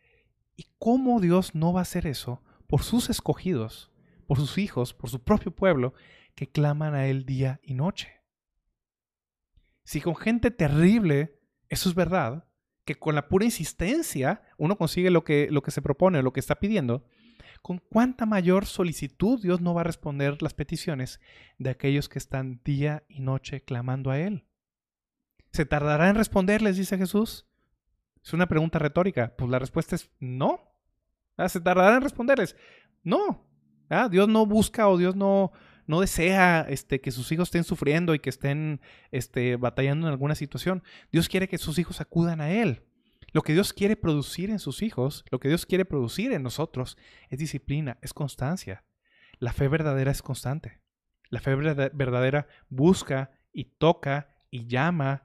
¿y 0.55 0.67
cómo 0.79 1.19
Dios 1.19 1.53
no 1.53 1.73
va 1.73 1.81
a 1.81 1.83
hacer 1.83 2.07
eso 2.07 2.43
por 2.67 2.81
sus 2.81 3.09
escogidos, 3.09 3.91
por 4.25 4.37
sus 4.37 4.57
hijos, 4.57 4.93
por 4.93 5.09
su 5.09 5.23
propio 5.23 5.53
pueblo, 5.53 5.93
que 6.35 6.49
claman 6.49 6.95
a 6.95 7.07
Él 7.07 7.25
día 7.25 7.59
y 7.63 7.73
noche? 7.73 8.21
Si 9.83 10.01
con 10.01 10.15
gente 10.15 10.51
terrible 10.51 11.41
eso 11.71 11.87
es 11.87 11.95
verdad, 11.95 12.45
que 12.83 12.95
con 12.95 13.15
la 13.15 13.29
pura 13.29 13.45
insistencia 13.45 14.43
uno 14.57 14.77
consigue 14.77 15.09
lo 15.09 15.23
que, 15.23 15.47
lo 15.49 15.61
que 15.61 15.71
se 15.71 15.81
propone 15.81 16.19
o 16.19 16.21
lo 16.21 16.33
que 16.33 16.41
está 16.41 16.59
pidiendo, 16.59 17.05
con 17.61 17.77
cuánta 17.77 18.25
mayor 18.25 18.65
solicitud 18.65 19.41
Dios 19.41 19.61
no 19.61 19.73
va 19.73 19.81
a 19.81 19.85
responder 19.85 20.41
las 20.41 20.53
peticiones 20.53 21.21
de 21.57 21.69
aquellos 21.69 22.09
que 22.09 22.19
están 22.19 22.59
día 22.65 23.03
y 23.07 23.21
noche 23.21 23.63
clamando 23.63 24.11
a 24.11 24.19
Él. 24.19 24.45
¿Se 25.53 25.65
tardará 25.65 26.09
en 26.09 26.15
responderles, 26.15 26.75
dice 26.75 26.97
Jesús? 26.97 27.47
Es 28.23 28.33
una 28.33 28.47
pregunta 28.47 28.79
retórica. 28.79 29.33
Pues 29.37 29.49
la 29.49 29.59
respuesta 29.59 29.95
es 29.95 30.11
no. 30.19 30.59
Ah, 31.37 31.47
¿Se 31.47 31.61
tardará 31.61 31.95
en 31.95 32.03
responderles? 32.03 32.57
No. 33.03 33.47
Ah, 33.89 34.09
Dios 34.09 34.27
no 34.27 34.45
busca 34.45 34.89
o 34.89 34.97
Dios 34.97 35.15
no, 35.15 35.51
no 35.87 36.01
desea 36.01 36.65
este, 36.69 37.01
que 37.01 37.11
sus 37.11 37.31
hijos 37.31 37.47
estén 37.47 37.63
sufriendo 37.63 38.13
y 38.13 38.19
que 38.19 38.29
estén 38.29 38.81
este, 39.11 39.55
batallando 39.55 40.07
en 40.07 40.11
alguna 40.11 40.35
situación. 40.35 40.83
Dios 41.11 41.29
quiere 41.29 41.47
que 41.47 41.57
sus 41.57 41.79
hijos 41.79 42.01
acudan 42.01 42.41
a 42.41 42.51
Él. 42.51 42.83
Lo 43.33 43.41
que 43.41 43.53
Dios 43.53 43.73
quiere 43.73 43.95
producir 43.95 44.49
en 44.49 44.59
sus 44.59 44.81
hijos, 44.81 45.23
lo 45.31 45.39
que 45.39 45.47
Dios 45.47 45.65
quiere 45.65 45.85
producir 45.85 46.33
en 46.33 46.43
nosotros, 46.43 46.97
es 47.29 47.39
disciplina, 47.39 47.97
es 48.01 48.13
constancia. 48.13 48.83
La 49.39 49.53
fe 49.53 49.67
verdadera 49.67 50.11
es 50.11 50.21
constante. 50.21 50.81
La 51.29 51.39
fe 51.39 51.55
verdadera 51.55 52.47
busca 52.69 53.31
y 53.53 53.65
toca 53.65 54.35
y 54.49 54.67
llama 54.67 55.23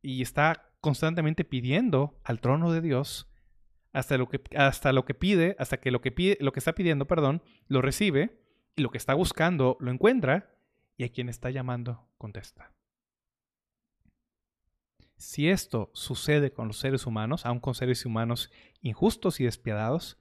y 0.00 0.22
está 0.22 0.70
constantemente 0.80 1.44
pidiendo 1.44 2.20
al 2.24 2.40
trono 2.40 2.72
de 2.72 2.80
Dios 2.80 3.30
hasta 3.92 4.16
lo 4.16 4.28
que, 4.28 4.40
hasta 4.56 4.92
lo 4.92 5.04
que 5.04 5.14
pide, 5.14 5.56
hasta 5.58 5.78
que 5.78 5.90
lo 5.90 6.00
que 6.00 6.12
pide, 6.12 6.38
lo 6.40 6.52
que 6.52 6.60
está 6.60 6.74
pidiendo, 6.74 7.06
perdón, 7.06 7.42
lo 7.66 7.82
recibe 7.82 8.40
y 8.76 8.82
lo 8.82 8.90
que 8.90 8.98
está 8.98 9.14
buscando 9.14 9.76
lo 9.80 9.90
encuentra 9.90 10.54
y 10.96 11.04
a 11.04 11.08
quien 11.10 11.28
está 11.28 11.50
llamando 11.50 12.08
contesta. 12.18 12.72
Si 15.16 15.50
esto 15.50 15.90
sucede 15.92 16.52
con 16.52 16.68
los 16.68 16.78
seres 16.78 17.06
humanos, 17.06 17.44
aun 17.44 17.60
con 17.60 17.74
seres 17.74 18.06
humanos 18.06 18.50
injustos 18.80 19.38
y 19.38 19.44
despiadados, 19.44 20.18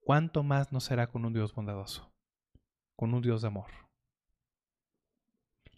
¿cuánto 0.00 0.42
más 0.42 0.72
no 0.72 0.80
será 0.80 1.06
con 1.06 1.24
un 1.24 1.32
Dios 1.32 1.54
bondadoso, 1.54 2.12
con 2.96 3.14
un 3.14 3.22
Dios 3.22 3.42
de 3.42 3.48
amor? 3.48 3.70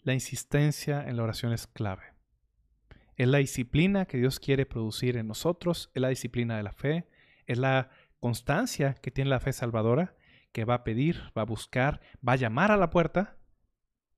La 0.01 0.13
insistencia 0.13 1.07
en 1.07 1.17
la 1.17 1.23
oración 1.23 1.53
es 1.53 1.67
clave. 1.67 2.13
Es 3.15 3.27
la 3.27 3.37
disciplina 3.37 4.05
que 4.05 4.17
Dios 4.17 4.39
quiere 4.39 4.65
producir 4.65 5.17
en 5.17 5.27
nosotros, 5.27 5.89
es 5.93 6.01
la 6.01 6.09
disciplina 6.09 6.57
de 6.57 6.63
la 6.63 6.73
fe, 6.73 7.07
es 7.45 7.57
la 7.57 7.89
constancia 8.19 8.95
que 8.95 9.11
tiene 9.11 9.29
la 9.29 9.39
fe 9.39 9.53
salvadora, 9.53 10.15
que 10.55 10.63
va 10.63 10.75
a 10.75 10.83
pedir, 10.85 11.33
va 11.37 11.41
a 11.41 11.45
buscar, 11.45 11.99
va 12.25 12.31
a 12.31 12.37
llamar 12.37 12.71
a 12.71 12.77
la 12.77 12.89
puerta 12.89 13.37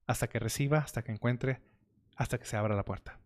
hasta 0.06 0.30
que 0.30 0.38
reciba, 0.38 0.78
hasta 0.78 1.02
que 1.02 1.12
encuentre, 1.12 1.64
hasta 2.16 2.38
que 2.38 2.46
se 2.46 2.56
abra 2.56 2.76
la 2.76 2.86
puerta. 2.86 3.20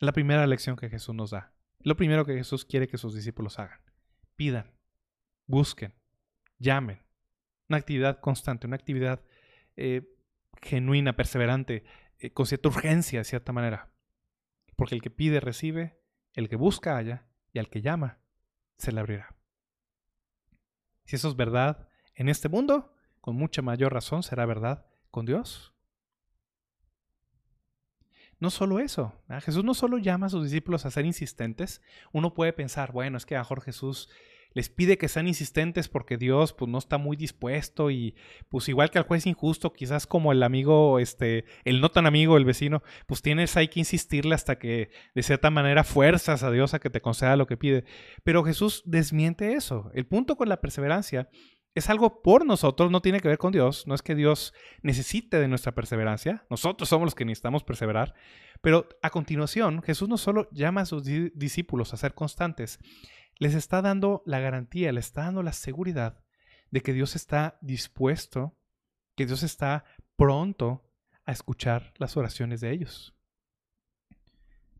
La 0.00 0.10
primera 0.10 0.44
lección 0.48 0.74
que 0.74 0.90
Jesús 0.90 1.14
nos 1.14 1.30
da. 1.30 1.54
Lo 1.78 1.96
primero 1.96 2.26
que 2.26 2.34
Jesús 2.34 2.64
quiere 2.64 2.88
que 2.88 2.98
sus 2.98 3.14
discípulos 3.14 3.60
hagan. 3.60 3.78
Pidan, 4.34 4.72
busquen, 5.46 5.94
llamen. 6.58 7.00
Una 7.68 7.78
actividad 7.78 8.18
constante, 8.18 8.66
una 8.66 8.74
actividad 8.74 9.22
eh, 9.76 10.12
genuina, 10.60 11.14
perseverante, 11.14 11.84
eh, 12.18 12.32
con 12.32 12.46
cierta 12.46 12.68
urgencia, 12.68 13.20
de 13.20 13.24
cierta 13.24 13.52
manera. 13.52 13.92
Porque 14.74 14.96
el 14.96 15.02
que 15.02 15.10
pide 15.10 15.38
recibe, 15.38 16.00
el 16.32 16.48
que 16.48 16.56
busca 16.56 16.96
halla, 16.96 17.28
y 17.52 17.60
al 17.60 17.70
que 17.70 17.80
llama, 17.80 18.18
se 18.76 18.90
le 18.90 18.98
abrirá. 18.98 19.35
Si 21.06 21.16
eso 21.16 21.28
es 21.28 21.36
verdad 21.36 21.88
en 22.14 22.28
este 22.28 22.48
mundo, 22.48 22.92
con 23.20 23.36
mucha 23.36 23.62
mayor 23.62 23.92
razón 23.92 24.22
será 24.22 24.44
verdad 24.44 24.86
con 25.10 25.24
Dios. 25.24 25.72
No 28.38 28.50
solo 28.50 28.80
eso, 28.80 29.14
Jesús 29.40 29.64
no 29.64 29.72
solo 29.72 29.96
llama 29.96 30.26
a 30.26 30.30
sus 30.30 30.44
discípulos 30.44 30.84
a 30.84 30.90
ser 30.90 31.06
insistentes, 31.06 31.80
uno 32.12 32.34
puede 32.34 32.52
pensar, 32.52 32.92
bueno, 32.92 33.16
es 33.16 33.24
que 33.24 33.34
a 33.34 33.38
mejor 33.38 33.62
Jesús 33.62 34.10
les 34.56 34.70
pide 34.70 34.96
que 34.96 35.08
sean 35.08 35.28
insistentes 35.28 35.86
porque 35.86 36.16
Dios 36.16 36.54
pues 36.54 36.70
no 36.70 36.78
está 36.78 36.96
muy 36.96 37.14
dispuesto 37.14 37.90
y 37.90 38.16
pues 38.48 38.70
igual 38.70 38.90
que 38.90 38.96
al 38.96 39.04
juez 39.04 39.26
injusto, 39.26 39.74
quizás 39.74 40.06
como 40.06 40.32
el 40.32 40.42
amigo, 40.42 40.98
este, 40.98 41.44
el 41.66 41.82
no 41.82 41.90
tan 41.90 42.06
amigo, 42.06 42.38
el 42.38 42.46
vecino, 42.46 42.82
pues 43.06 43.20
tienes 43.20 43.54
hay 43.58 43.68
que 43.68 43.80
insistirle 43.80 44.34
hasta 44.34 44.58
que 44.58 44.88
de 45.14 45.22
cierta 45.22 45.50
manera 45.50 45.84
fuerzas 45.84 46.42
a 46.42 46.50
Dios 46.50 46.72
a 46.72 46.78
que 46.78 46.88
te 46.88 47.02
conceda 47.02 47.36
lo 47.36 47.46
que 47.46 47.58
pide. 47.58 47.84
Pero 48.24 48.44
Jesús 48.44 48.82
desmiente 48.86 49.52
eso. 49.52 49.90
El 49.92 50.06
punto 50.06 50.36
con 50.36 50.48
la 50.48 50.62
perseverancia 50.62 51.28
es 51.74 51.90
algo 51.90 52.22
por 52.22 52.46
nosotros, 52.46 52.90
no 52.90 53.02
tiene 53.02 53.20
que 53.20 53.28
ver 53.28 53.36
con 53.36 53.52
Dios, 53.52 53.86
no 53.86 53.94
es 53.94 54.00
que 54.00 54.14
Dios 54.14 54.54
necesite 54.80 55.38
de 55.38 55.48
nuestra 55.48 55.72
perseverancia, 55.72 56.46
nosotros 56.48 56.88
somos 56.88 57.04
los 57.04 57.14
que 57.14 57.26
necesitamos 57.26 57.62
perseverar, 57.62 58.14
pero 58.62 58.88
a 59.02 59.10
continuación 59.10 59.82
Jesús 59.82 60.08
no 60.08 60.16
solo 60.16 60.48
llama 60.50 60.80
a 60.80 60.86
sus 60.86 61.04
discípulos 61.04 61.92
a 61.92 61.98
ser 61.98 62.14
constantes, 62.14 62.78
les 63.38 63.54
está 63.54 63.82
dando 63.82 64.22
la 64.26 64.40
garantía, 64.40 64.92
les 64.92 65.06
está 65.06 65.22
dando 65.22 65.42
la 65.42 65.52
seguridad 65.52 66.22
de 66.70 66.80
que 66.80 66.92
Dios 66.92 67.16
está 67.16 67.58
dispuesto, 67.60 68.58
que 69.14 69.26
Dios 69.26 69.42
está 69.42 69.84
pronto 70.16 70.90
a 71.24 71.32
escuchar 71.32 71.92
las 71.98 72.16
oraciones 72.16 72.60
de 72.60 72.72
ellos. 72.72 73.14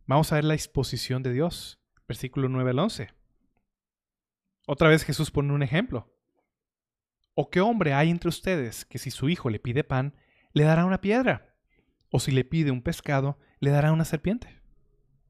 Vamos 0.07 0.33
a 0.33 0.37
ver 0.37 0.45
la 0.45 0.55
exposición 0.55 1.23
de 1.23 1.33
Dios, 1.33 1.81
versículo 2.07 2.49
9 2.49 2.71
al 2.71 2.79
11. 2.79 3.11
Otra 4.67 4.89
vez 4.89 5.05
Jesús 5.05 5.31
pone 5.31 5.53
un 5.53 5.63
ejemplo. 5.63 6.13
¿O 7.35 7.51
qué 7.51 7.61
hombre 7.61 7.93
hay 7.93 8.11
entre 8.11 8.29
ustedes 8.29 8.85
que 8.85 8.99
si 8.99 9.11
su 9.11 9.29
hijo 9.29 9.51
le 9.51 9.59
pide 9.59 9.85
pan, 9.85 10.15
le 10.53 10.65
dará 10.65 10.85
una 10.85 11.01
piedra? 11.01 11.55
¿O 12.11 12.21
si 12.21 12.31
le 12.31 12.45
pide 12.45 12.71
un 12.71 12.83
pescado, 12.83 13.39
le 13.61 13.71
dará 13.71 13.93
una 13.93 14.05
serpiente? 14.05 14.61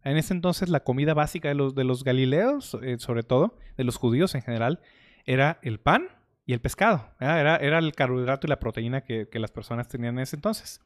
En 0.06 0.16
ese 0.16 0.34
entonces 0.34 0.68
la 0.68 0.84
comida 0.84 1.14
básica 1.14 1.48
de 1.48 1.54
los, 1.54 1.74
de 1.74 1.84
los 1.84 2.04
galileos, 2.04 2.78
eh, 2.82 2.96
sobre 2.98 3.22
todo, 3.22 3.58
de 3.76 3.84
los 3.84 3.96
judíos 3.96 4.34
en 4.34 4.42
general, 4.42 4.80
era 5.24 5.58
el 5.62 5.80
pan 5.80 6.08
y 6.44 6.52
el 6.52 6.60
pescado. 6.60 7.10
Era, 7.18 7.56
era, 7.56 7.78
el 7.78 7.92
carbohidrato 7.92 8.46
y 8.46 8.50
la 8.50 8.60
proteína 8.60 9.02
que, 9.02 9.28
que 9.28 9.38
las 9.40 9.50
personas 9.50 9.88
tenían 9.88 10.14
en 10.14 10.22
ese 10.22 10.36
entonces. 10.36 10.80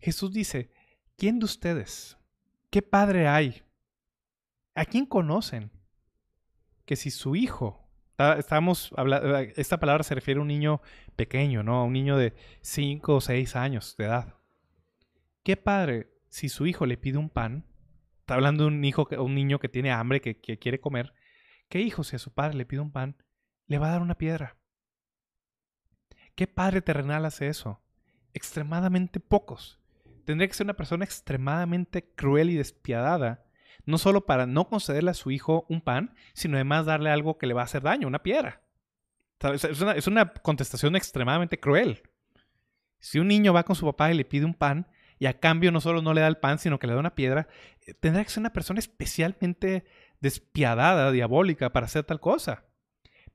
Jesús 0.00 0.32
dice, 0.32 0.72
¿quién 1.16 1.38
de 1.38 1.44
ustedes? 1.44 2.18
¿Qué 2.70 2.82
padre 2.82 3.28
hay? 3.28 3.62
¿A 4.74 4.84
quién 4.84 5.06
conocen? 5.06 5.70
Que 6.84 6.96
si 6.96 7.10
su 7.10 7.36
hijo 7.36 7.80
Estamos 8.36 8.92
esta 9.56 9.80
palabra 9.80 10.04
se 10.04 10.14
refiere 10.14 10.38
a 10.38 10.42
un 10.42 10.48
niño 10.48 10.82
pequeño, 11.16 11.62
¿no? 11.62 11.76
A 11.76 11.84
un 11.84 11.94
niño 11.94 12.18
de 12.18 12.34
5 12.60 13.14
o 13.14 13.20
6 13.22 13.56
años 13.56 13.96
de 13.96 14.04
edad. 14.04 14.34
¿Qué 15.42 15.56
padre, 15.56 16.10
si 16.28 16.50
su 16.50 16.66
hijo 16.66 16.84
le 16.84 16.98
pide 16.98 17.16
un 17.16 17.30
pan, 17.30 17.64
está 18.30 18.36
hablando 18.36 18.62
de 18.62 18.68
un 18.68 18.84
hijo, 18.84 19.08
un 19.18 19.34
niño 19.34 19.58
que 19.58 19.68
tiene 19.68 19.90
hambre, 19.90 20.20
que, 20.20 20.38
que 20.38 20.56
quiere 20.56 20.80
comer, 20.80 21.12
¿qué 21.68 21.80
hijo, 21.80 22.04
si 22.04 22.14
a 22.14 22.20
su 22.20 22.32
padre 22.32 22.56
le 22.56 22.64
pide 22.64 22.80
un 22.80 22.92
pan, 22.92 23.16
le 23.66 23.78
va 23.78 23.88
a 23.88 23.90
dar 23.90 24.02
una 24.02 24.14
piedra? 24.14 24.56
¿Qué 26.36 26.46
padre 26.46 26.80
terrenal 26.80 27.24
hace 27.24 27.48
eso? 27.48 27.82
Extremadamente 28.32 29.18
pocos. 29.18 29.80
Tendría 30.24 30.46
que 30.46 30.54
ser 30.54 30.66
una 30.66 30.76
persona 30.76 31.04
extremadamente 31.04 32.04
cruel 32.14 32.50
y 32.50 32.54
despiadada 32.54 33.46
no 33.84 33.98
solo 33.98 34.26
para 34.26 34.46
no 34.46 34.68
concederle 34.68 35.10
a 35.10 35.14
su 35.14 35.32
hijo 35.32 35.66
un 35.68 35.80
pan, 35.80 36.14
sino 36.32 36.56
además 36.56 36.86
darle 36.86 37.10
algo 37.10 37.36
que 37.36 37.48
le 37.48 37.54
va 37.54 37.62
a 37.62 37.64
hacer 37.64 37.82
daño, 37.82 38.06
una 38.06 38.22
piedra. 38.22 38.62
Es 39.40 40.06
una, 40.06 40.32
contestación 40.34 40.94
extremadamente 40.94 41.58
cruel. 41.58 42.00
Si 43.00 43.18
un 43.18 43.26
niño 43.26 43.52
va 43.52 43.64
con 43.64 43.74
su 43.74 43.86
papá 43.86 44.12
y 44.12 44.16
le 44.16 44.24
pide 44.24 44.44
un 44.44 44.54
pan, 44.54 44.86
y 45.20 45.26
a 45.26 45.38
cambio 45.38 45.70
no 45.70 45.82
solo 45.82 46.00
no 46.00 46.14
le 46.14 46.22
da 46.22 46.26
el 46.26 46.38
pan, 46.38 46.58
sino 46.58 46.78
que 46.78 46.86
le 46.86 46.94
da 46.94 46.98
una 46.98 47.14
piedra, 47.14 47.46
eh, 47.86 47.92
tendrá 47.92 48.24
que 48.24 48.30
ser 48.30 48.40
una 48.40 48.54
persona 48.54 48.80
especialmente 48.80 49.84
despiadada, 50.20 51.12
diabólica, 51.12 51.72
para 51.72 51.86
hacer 51.86 52.04
tal 52.04 52.20
cosa. 52.20 52.64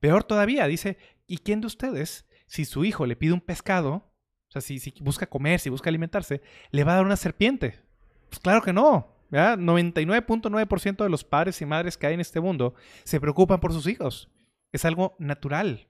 Peor 0.00 0.24
todavía, 0.24 0.66
dice, 0.66 0.98
¿y 1.28 1.38
quién 1.38 1.60
de 1.60 1.68
ustedes, 1.68 2.26
si 2.46 2.64
su 2.64 2.84
hijo 2.84 3.06
le 3.06 3.14
pide 3.14 3.32
un 3.32 3.40
pescado, 3.40 4.12
o 4.48 4.50
sea, 4.50 4.60
si, 4.60 4.80
si 4.80 4.94
busca 5.00 5.28
comer, 5.28 5.60
si 5.60 5.70
busca 5.70 5.88
alimentarse, 5.88 6.42
le 6.72 6.82
va 6.82 6.92
a 6.92 6.96
dar 6.96 7.06
una 7.06 7.16
serpiente? 7.16 7.80
Pues 8.28 8.40
claro 8.40 8.62
que 8.62 8.72
no. 8.72 9.14
99.9% 9.30 11.04
de 11.04 11.08
los 11.08 11.24
padres 11.24 11.60
y 11.60 11.66
madres 11.66 11.96
que 11.96 12.06
hay 12.06 12.14
en 12.14 12.20
este 12.20 12.40
mundo 12.40 12.74
se 13.04 13.20
preocupan 13.20 13.60
por 13.60 13.72
sus 13.72 13.86
hijos. 13.86 14.28
Es 14.72 14.84
algo 14.84 15.16
natural. 15.18 15.88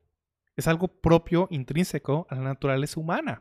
Es 0.56 0.68
algo 0.68 0.88
propio, 0.88 1.48
intrínseco 1.50 2.26
a 2.30 2.34
la 2.34 2.42
naturaleza 2.42 3.00
humana. 3.00 3.40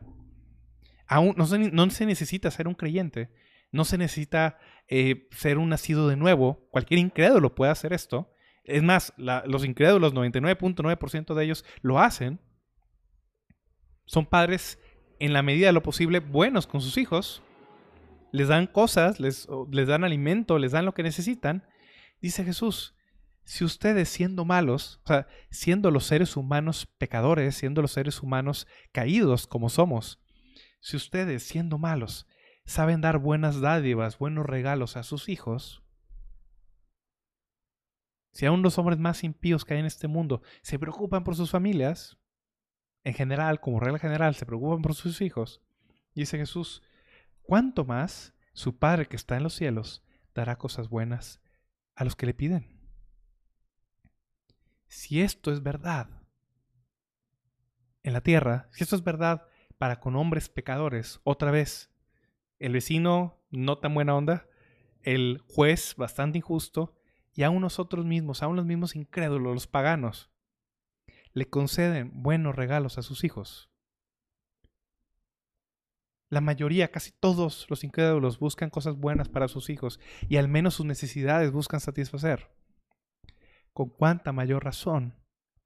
Aún 1.06 1.34
no 1.36 1.46
se, 1.90 2.06
necesita 2.06 2.50
ser 2.50 2.68
un 2.68 2.74
creyente, 2.74 3.30
no 3.72 3.84
se 3.84 3.98
necesita 3.98 4.58
eh, 4.88 5.28
ser 5.30 5.58
un 5.58 5.68
nacido 5.68 6.08
de 6.08 6.16
nuevo. 6.16 6.66
Cualquier 6.70 6.98
incrédulo 6.98 7.54
puede 7.54 7.70
hacer 7.70 7.92
esto. 7.92 8.32
Es 8.64 8.82
más, 8.82 9.12
los 9.16 9.64
incrédulos, 9.64 10.12
99.9% 10.14 11.34
de 11.34 11.44
ellos 11.44 11.64
lo 11.82 12.00
hacen. 12.00 12.40
Son 14.04 14.26
padres 14.26 14.78
en 15.18 15.32
la 15.32 15.42
medida 15.42 15.66
de 15.66 15.72
lo 15.72 15.82
posible 15.82 16.20
buenos 16.20 16.66
con 16.66 16.80
sus 16.80 16.96
hijos, 16.98 17.42
les 18.32 18.48
dan 18.48 18.66
cosas, 18.66 19.18
les, 19.20 19.46
dan 19.86 20.04
alimento, 20.04 20.58
les 20.58 20.72
dan 20.72 20.84
lo 20.84 20.94
que 20.94 21.02
necesitan. 21.02 21.66
Dice 22.20 22.44
Jesús, 22.44 22.94
si 23.44 23.64
ustedes 23.64 24.08
siendo 24.08 24.44
malos, 24.44 25.00
siendo 25.50 25.90
los 25.90 26.04
seres 26.04 26.36
humanos 26.36 26.86
pecadores, 26.98 27.54
siendo 27.54 27.82
los 27.82 27.92
seres 27.92 28.22
humanos 28.22 28.66
caídos 28.92 29.46
como 29.46 29.68
somos, 29.68 30.20
si 30.80 30.96
ustedes 30.96 31.42
siendo 31.42 31.78
malos 31.78 32.26
saben 32.64 33.00
dar 33.00 33.18
buenas 33.18 33.60
dádivas, 33.60 34.18
buenos 34.18 34.44
regalos 34.44 34.96
a 34.96 35.02
sus 35.02 35.28
hijos, 35.28 35.82
si 38.32 38.44
aún 38.44 38.60
los 38.60 38.76
hombres 38.78 38.98
más 38.98 39.24
impíos 39.24 39.64
que 39.64 39.74
hay 39.74 39.80
en 39.80 39.86
este 39.86 40.08
mundo 40.08 40.42
se 40.60 40.78
preocupan 40.78 41.24
por 41.24 41.36
sus 41.36 41.50
familias, 41.50 42.18
en 43.02 43.14
general, 43.14 43.60
como 43.60 43.80
regla 43.80 43.98
general, 43.98 44.34
se 44.34 44.44
preocupan 44.44 44.82
por 44.82 44.94
sus 44.94 45.20
hijos, 45.22 45.62
dice 46.14 46.36
Jesús, 46.36 46.82
¿cuánto 47.40 47.84
más 47.84 48.34
su 48.52 48.78
Padre 48.78 49.06
que 49.06 49.16
está 49.16 49.36
en 49.36 49.44
los 49.44 49.54
cielos 49.54 50.04
dará 50.34 50.58
cosas 50.58 50.88
buenas 50.88 51.40
a 51.94 52.04
los 52.04 52.16
que 52.16 52.26
le 52.26 52.34
piden? 52.34 52.78
Si 54.86 55.22
esto 55.22 55.52
es 55.52 55.62
verdad 55.62 56.10
en 58.02 58.12
la 58.12 58.20
tierra, 58.20 58.68
si 58.72 58.84
esto 58.84 58.96
es 58.96 59.02
verdad 59.02 59.46
para 59.78 60.00
con 60.00 60.16
hombres 60.16 60.48
pecadores, 60.48 61.20
otra 61.24 61.50
vez, 61.50 61.90
el 62.58 62.72
vecino 62.72 63.42
no 63.50 63.78
tan 63.78 63.94
buena 63.94 64.14
onda, 64.14 64.46
el 65.02 65.42
juez 65.48 65.94
bastante 65.96 66.38
injusto, 66.38 66.94
y 67.32 67.42
aún 67.42 67.60
nosotros 67.60 68.06
mismos, 68.06 68.42
aún 68.42 68.56
los 68.56 68.64
mismos 68.64 68.96
incrédulos, 68.96 69.52
los 69.54 69.66
paganos, 69.66 70.30
le 71.32 71.50
conceden 71.50 72.22
buenos 72.22 72.56
regalos 72.56 72.96
a 72.96 73.02
sus 73.02 73.22
hijos. 73.22 73.70
La 76.28 76.40
mayoría, 76.40 76.90
casi 76.90 77.12
todos 77.12 77.66
los 77.68 77.84
incrédulos 77.84 78.38
buscan 78.38 78.70
cosas 78.70 78.96
buenas 78.96 79.28
para 79.28 79.46
sus 79.46 79.70
hijos 79.70 80.00
y 80.28 80.38
al 80.38 80.48
menos 80.48 80.74
sus 80.74 80.86
necesidades 80.86 81.52
buscan 81.52 81.80
satisfacer. 81.80 82.50
Con 83.72 83.90
cuánta 83.90 84.32
mayor 84.32 84.64
razón 84.64 85.14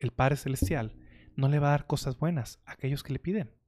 el 0.01 0.11
Padre 0.11 0.37
Celestial 0.37 0.97
no 1.37 1.49
le 1.49 1.61
va 1.61 1.69
a 1.69 1.71
dar 1.71 1.87
cosas 1.87 2.19
buenas 2.19 2.61
a 2.67 2.73
aquellos 2.73 3.03
que 3.03 3.13
le 3.13 3.21
piden. 3.21 3.60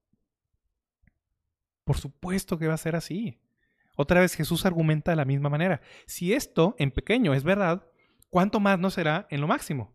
Por 1.84 1.98
supuesto 1.98 2.58
que 2.58 2.68
va 2.68 2.74
a 2.74 2.78
ser 2.78 2.96
así. 2.96 3.38
Otra 3.96 4.20
vez 4.20 4.34
Jesús 4.34 4.64
argumenta 4.64 5.12
de 5.12 5.16
la 5.16 5.24
misma 5.24 5.50
manera. 5.50 5.80
Si 6.06 6.32
esto 6.32 6.74
en 6.78 6.90
pequeño 6.90 7.34
es 7.34 7.44
verdad, 7.44 7.86
¿cuánto 8.30 8.60
más 8.60 8.78
no 8.78 8.90
será 8.90 9.26
en 9.30 9.40
lo 9.40 9.46
máximo? 9.46 9.92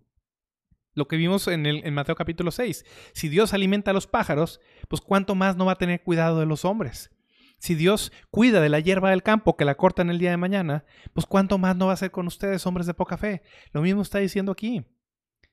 Lo 0.93 1.07
que 1.07 1.15
vimos 1.15 1.47
en, 1.47 1.65
el, 1.65 1.91
Mateo 1.91 2.15
capítulo 2.15 2.51
6. 2.51 2.85
Si 3.13 3.29
Dios 3.29 3.53
alimenta 3.53 3.91
a 3.91 3.93
los 3.93 4.07
pájaros, 4.07 4.59
pues 4.87 5.01
cuánto 5.01 5.35
más 5.35 5.55
no 5.55 5.65
va 5.65 5.73
a 5.73 5.77
tener 5.77 6.03
cuidado 6.03 6.39
de 6.39 6.45
los 6.45 6.65
hombres. 6.65 7.11
Si 7.59 7.73
Dios 7.75 8.11
cuida 8.29 8.61
de 8.61 8.69
la 8.69 8.79
hierba 8.79 9.09
del 9.09 9.23
campo 9.23 9.57
que 9.57 9.65
la 9.65 9.75
corta 9.75 10.03
en 10.03 10.09
el 10.09 10.19
día 10.19 10.31
de 10.31 10.37
mañana, 10.37 10.85
pues 11.13 11.25
cuánto 11.25 11.57
más 11.57 11.75
no 11.75 11.85
va 11.85 11.91
a 11.91 11.95
hacer 11.95 12.11
con 12.11 12.27
ustedes, 12.27 12.65
hombres 12.67 12.85
de 12.85 12.93
poca 12.93 13.17
fe. 13.17 13.41
Lo 13.71 13.81
mismo 13.81 14.01
está 14.01 14.19
diciendo 14.19 14.51
aquí. 14.51 14.85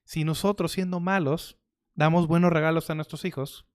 Si 0.04 0.24
nosotros, 0.24 0.72
siendo 0.72 1.00
malos, 1.00 1.58
damos 1.94 2.26
buenos 2.26 2.52
regalos 2.52 2.90
a 2.90 2.94
nuestros 2.94 3.24
hijos, 3.24 3.66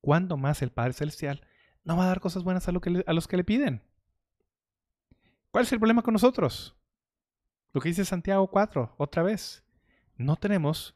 ¿cuánto 0.00 0.38
más 0.38 0.62
el 0.62 0.70
Padre 0.70 0.94
Celestial 0.94 1.47
no 1.88 1.96
va 1.96 2.04
a 2.04 2.08
dar 2.08 2.20
cosas 2.20 2.44
buenas 2.44 2.68
a, 2.68 2.70
a 3.06 3.12
los 3.14 3.26
que 3.26 3.36
le 3.38 3.44
piden? 3.44 3.82
¿Cuál 5.50 5.64
es 5.64 5.72
el 5.72 5.78
problema 5.78 6.02
con 6.02 6.12
nosotros? 6.12 6.76
Lo 7.72 7.80
que 7.80 7.88
dice 7.88 8.04
Santiago 8.04 8.46
4, 8.48 8.94
otra 8.98 9.22
vez. 9.22 9.64
No 10.16 10.36
tenemos 10.36 10.94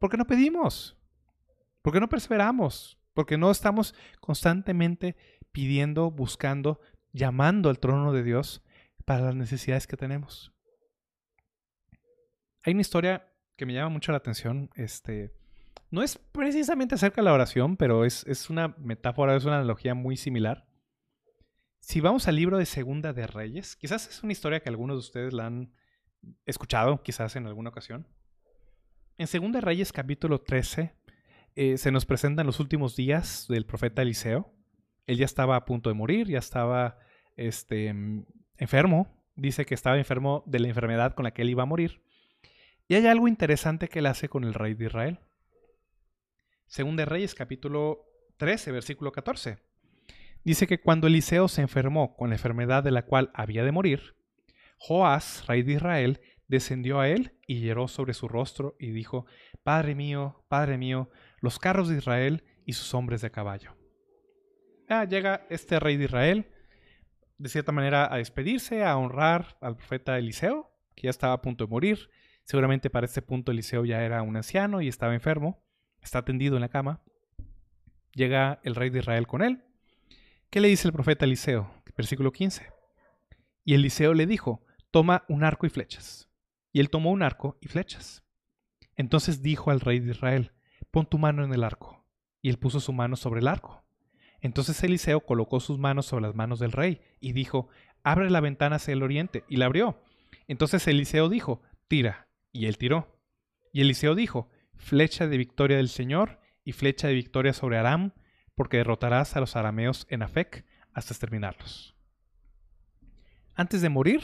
porque 0.00 0.16
no 0.16 0.26
pedimos, 0.26 0.96
porque 1.80 2.00
no 2.00 2.08
perseveramos, 2.08 2.98
porque 3.14 3.38
no 3.38 3.52
estamos 3.52 3.94
constantemente 4.20 5.14
pidiendo, 5.52 6.10
buscando, 6.10 6.80
llamando 7.12 7.70
al 7.70 7.78
trono 7.78 8.12
de 8.12 8.24
Dios 8.24 8.64
para 9.04 9.26
las 9.26 9.36
necesidades 9.36 9.86
que 9.86 9.96
tenemos. 9.96 10.52
Hay 12.64 12.72
una 12.72 12.80
historia 12.82 13.32
que 13.54 13.64
me 13.64 13.74
llama 13.74 13.90
mucho 13.90 14.10
la 14.10 14.18
atención. 14.18 14.70
Este, 14.74 15.32
no 15.90 16.02
es 16.02 16.18
precisamente 16.18 16.96
acerca 16.96 17.20
de 17.20 17.26
la 17.26 17.32
oración, 17.32 17.76
pero 17.76 18.04
es, 18.04 18.24
es 18.26 18.50
una 18.50 18.74
metáfora, 18.78 19.36
es 19.36 19.44
una 19.44 19.56
analogía 19.56 19.94
muy 19.94 20.16
similar. 20.16 20.66
Si 21.80 22.00
vamos 22.00 22.26
al 22.26 22.36
libro 22.36 22.58
de 22.58 22.66
Segunda 22.66 23.12
de 23.12 23.26
Reyes, 23.26 23.76
quizás 23.76 24.08
es 24.08 24.22
una 24.22 24.32
historia 24.32 24.60
que 24.60 24.68
algunos 24.68 24.96
de 24.96 25.00
ustedes 25.00 25.32
la 25.32 25.46
han 25.46 25.72
escuchado, 26.44 27.02
quizás 27.02 27.36
en 27.36 27.46
alguna 27.46 27.70
ocasión. 27.70 28.08
En 29.18 29.26
Segunda 29.28 29.60
de 29.60 29.66
Reyes 29.66 29.92
capítulo 29.92 30.40
13 30.40 30.94
eh, 31.54 31.78
se 31.78 31.90
nos 31.90 32.04
presentan 32.04 32.46
los 32.46 32.60
últimos 32.60 32.96
días 32.96 33.46
del 33.48 33.64
profeta 33.64 34.02
Eliseo. 34.02 34.52
Él 35.06 35.16
ya 35.16 35.24
estaba 35.24 35.56
a 35.56 35.64
punto 35.64 35.88
de 35.88 35.94
morir, 35.94 36.28
ya 36.28 36.38
estaba 36.38 36.98
este, 37.36 37.94
enfermo. 38.58 39.08
Dice 39.36 39.64
que 39.64 39.74
estaba 39.74 39.96
enfermo 39.96 40.42
de 40.46 40.58
la 40.58 40.68
enfermedad 40.68 41.14
con 41.14 41.24
la 41.24 41.32
que 41.32 41.42
él 41.42 41.50
iba 41.50 41.62
a 41.62 41.66
morir. 41.66 42.02
Y 42.88 42.94
hay 42.94 43.06
algo 43.06 43.26
interesante 43.26 43.88
que 43.88 44.00
él 44.00 44.06
hace 44.06 44.28
con 44.28 44.44
el 44.44 44.54
rey 44.54 44.74
de 44.74 44.86
Israel. 44.86 45.18
Según 46.66 46.96
de 46.96 47.04
Reyes 47.04 47.34
capítulo 47.34 48.04
13, 48.38 48.72
versículo 48.72 49.12
14. 49.12 49.58
Dice 50.44 50.66
que 50.66 50.80
cuando 50.80 51.06
Eliseo 51.06 51.48
se 51.48 51.62
enfermó 51.62 52.16
con 52.16 52.30
la 52.30 52.34
enfermedad 52.34 52.82
de 52.82 52.90
la 52.90 53.02
cual 53.02 53.30
había 53.34 53.64
de 53.64 53.72
morir, 53.72 54.16
Joás, 54.78 55.46
rey 55.46 55.62
de 55.62 55.74
Israel, 55.74 56.20
descendió 56.48 57.00
a 57.00 57.08
él 57.08 57.38
y 57.46 57.60
lloró 57.60 57.88
sobre 57.88 58.14
su 58.14 58.28
rostro 58.28 58.76
y 58.78 58.90
dijo, 58.90 59.26
Padre 59.62 59.94
mío, 59.94 60.44
Padre 60.48 60.76
mío, 60.76 61.10
los 61.40 61.58
carros 61.58 61.88
de 61.88 61.98
Israel 61.98 62.44
y 62.64 62.74
sus 62.74 62.92
hombres 62.94 63.22
de 63.22 63.30
caballo. 63.30 63.76
Ah, 64.88 65.04
llega 65.04 65.46
este 65.50 65.80
rey 65.80 65.96
de 65.96 66.04
Israel, 66.04 66.46
de 67.38 67.48
cierta 67.48 67.72
manera, 67.72 68.12
a 68.12 68.18
despedirse, 68.18 68.84
a 68.84 68.96
honrar 68.96 69.56
al 69.60 69.76
profeta 69.76 70.18
Eliseo, 70.18 70.70
que 70.94 71.04
ya 71.04 71.10
estaba 71.10 71.32
a 71.32 71.42
punto 71.42 71.64
de 71.64 71.70
morir, 71.70 72.10
Seguramente 72.46 72.90
para 72.90 73.06
este 73.06 73.22
punto 73.22 73.50
Eliseo 73.50 73.84
ya 73.84 74.04
era 74.04 74.22
un 74.22 74.36
anciano 74.36 74.80
y 74.80 74.86
estaba 74.86 75.14
enfermo, 75.14 75.60
está 76.00 76.24
tendido 76.24 76.56
en 76.56 76.62
la 76.62 76.68
cama. 76.68 77.02
Llega 78.12 78.60
el 78.62 78.74
rey 78.74 78.90
de 78.90 79.00
Israel 79.00 79.26
con 79.26 79.42
él. 79.42 79.62
¿Qué 80.50 80.60
le 80.60 80.68
dice 80.68 80.88
el 80.88 80.92
profeta 80.92 81.24
Eliseo? 81.24 81.70
Versículo 81.96 82.32
15. 82.32 82.72
Y 83.64 83.74
Eliseo 83.74 84.14
le 84.14 84.26
dijo, 84.26 84.64
toma 84.90 85.24
un 85.28 85.44
arco 85.44 85.66
y 85.66 85.70
flechas. 85.70 86.30
Y 86.72 86.80
él 86.80 86.88
tomó 86.88 87.10
un 87.10 87.22
arco 87.22 87.58
y 87.60 87.68
flechas. 87.68 88.24
Entonces 88.94 89.42
dijo 89.42 89.70
al 89.70 89.80
rey 89.80 90.00
de 90.00 90.12
Israel, 90.12 90.52
pon 90.90 91.06
tu 91.06 91.18
mano 91.18 91.44
en 91.44 91.52
el 91.52 91.64
arco. 91.64 92.06
Y 92.40 92.48
él 92.48 92.58
puso 92.58 92.80
su 92.80 92.92
mano 92.92 93.16
sobre 93.16 93.40
el 93.40 93.48
arco. 93.48 93.84
Entonces 94.40 94.82
Eliseo 94.82 95.20
colocó 95.20 95.60
sus 95.60 95.78
manos 95.78 96.06
sobre 96.06 96.22
las 96.22 96.34
manos 96.34 96.60
del 96.60 96.72
rey 96.72 97.00
y 97.20 97.32
dijo, 97.32 97.68
abre 98.02 98.30
la 98.30 98.40
ventana 98.40 98.76
hacia 98.76 98.92
el 98.92 99.02
oriente. 99.02 99.44
Y 99.48 99.56
la 99.56 99.66
abrió. 99.66 100.00
Entonces 100.46 100.86
Eliseo 100.86 101.28
dijo, 101.28 101.62
tira. 101.88 102.28
Y 102.52 102.66
él 102.66 102.78
tiró. 102.78 103.20
Y 103.72 103.80
Eliseo 103.80 104.14
dijo, 104.14 104.48
flecha 104.76 105.26
de 105.26 105.36
victoria 105.36 105.76
del 105.76 105.88
Señor 105.88 106.40
y 106.64 106.72
flecha 106.72 107.08
de 107.08 107.14
victoria 107.14 107.52
sobre 107.52 107.78
Aram, 107.78 108.12
porque 108.54 108.78
derrotarás 108.78 109.36
a 109.36 109.40
los 109.40 109.56
arameos 109.56 110.06
en 110.10 110.22
Afec 110.22 110.64
hasta 110.92 111.12
exterminarlos. 111.12 111.96
Antes 113.54 113.82
de 113.82 113.88
morir, 113.88 114.22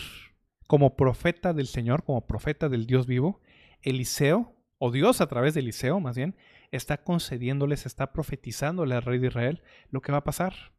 como 0.67 0.97
profeta 0.97 1.53
del 1.53 1.67
Señor, 1.67 2.05
como 2.05 2.27
profeta 2.27 2.69
del 2.69 2.87
Dios 2.87 3.07
vivo, 3.07 3.41
Eliseo, 3.83 4.57
o 4.79 4.91
Dios 4.91 5.21
a 5.21 5.29
través 5.29 5.55
de 5.55 5.61
Eliseo 5.61 6.01
más 6.01 6.17
bien, 6.17 6.37
está 6.71 7.05
concediéndoles, 7.05 7.87
está 7.87 8.13
profetizándole 8.13 8.95
al 8.95 9.03
rey 9.03 9.19
de 9.19 9.29
Israel 9.29 9.63
lo 9.91 10.01
que 10.01 10.13
va 10.13 10.19
a 10.19 10.25
pasar. 10.25 10.73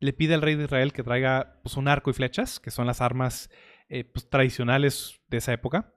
Le 0.00 0.12
pide 0.12 0.34
al 0.34 0.42
rey 0.42 0.56
de 0.56 0.64
Israel 0.64 0.92
que 0.92 1.02
traiga 1.02 1.58
pues, 1.62 1.76
un 1.76 1.88
arco 1.88 2.10
y 2.10 2.12
flechas, 2.12 2.60
que 2.60 2.70
son 2.70 2.86
las 2.86 3.00
armas 3.00 3.48
eh, 3.88 4.04
pues, 4.04 4.28
tradicionales 4.28 5.20
de 5.28 5.38
esa 5.38 5.52
época 5.52 5.95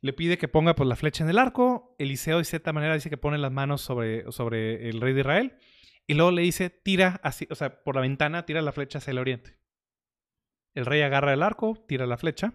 le 0.00 0.12
pide 0.12 0.38
que 0.38 0.48
ponga 0.48 0.74
pues, 0.74 0.88
la 0.88 0.96
flecha 0.96 1.24
en 1.24 1.30
el 1.30 1.38
arco. 1.38 1.94
Eliseo 1.98 2.38
de 2.38 2.44
cierta 2.44 2.72
manera 2.72 2.94
dice 2.94 3.10
que 3.10 3.16
pone 3.16 3.38
las 3.38 3.52
manos 3.52 3.82
sobre, 3.82 4.30
sobre 4.32 4.88
el 4.88 5.00
rey 5.00 5.12
de 5.12 5.20
Israel. 5.20 5.56
Y 6.06 6.14
luego 6.14 6.30
le 6.30 6.42
dice, 6.42 6.70
tira 6.70 7.20
así, 7.22 7.46
o 7.50 7.54
sea, 7.54 7.82
por 7.84 7.94
la 7.94 8.00
ventana, 8.00 8.46
tira 8.46 8.62
la 8.62 8.72
flecha 8.72 8.98
hacia 8.98 9.12
el 9.12 9.18
oriente. 9.18 9.58
El 10.74 10.86
rey 10.86 11.02
agarra 11.02 11.32
el 11.32 11.42
arco, 11.42 11.76
tira 11.86 12.06
la 12.06 12.16
flecha. 12.16 12.54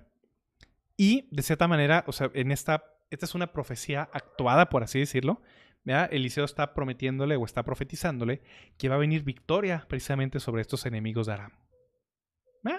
Y 0.97 1.29
de 1.31 1.43
cierta 1.43 1.67
manera, 1.67 2.03
o 2.07 2.11
sea, 2.11 2.31
en 2.33 2.51
esta, 2.51 2.83
esta 3.11 3.25
es 3.25 3.35
una 3.35 3.53
profecía 3.53 4.09
actuada, 4.11 4.69
por 4.69 4.83
así 4.83 4.99
decirlo. 4.99 5.41
Eliseo 5.85 6.45
está 6.45 6.73
prometiéndole 6.73 7.35
o 7.35 7.45
está 7.45 7.63
profetizándole 7.63 8.41
que 8.77 8.89
va 8.89 8.95
a 8.95 8.97
venir 8.99 9.23
victoria 9.23 9.85
precisamente 9.87 10.39
sobre 10.39 10.61
estos 10.61 10.85
enemigos 10.87 11.27
de 11.27 11.33
Aram. 11.33 11.51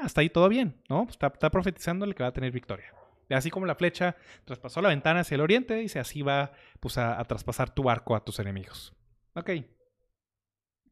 hasta 0.02 0.22
ahí 0.22 0.28
todo 0.28 0.48
bien, 0.48 0.82
¿no? 0.88 1.06
Está, 1.08 1.28
está 1.28 1.50
profetizándole 1.50 2.14
que 2.14 2.24
va 2.24 2.30
a 2.30 2.32
tener 2.32 2.50
victoria. 2.50 2.92
Así 3.30 3.50
como 3.50 3.66
la 3.66 3.74
flecha 3.74 4.16
traspasó 4.44 4.80
la 4.80 4.90
ventana 4.90 5.20
hacia 5.20 5.34
el 5.34 5.40
oriente, 5.40 5.74
dice, 5.74 5.98
así 5.98 6.22
va 6.22 6.52
pues, 6.80 6.96
a, 6.98 7.22
traspasar 7.24 7.74
tu 7.74 7.90
arco 7.90 8.14
a 8.14 8.24
tus 8.24 8.38
enemigos. 8.38 8.94
Ok. 9.34 9.50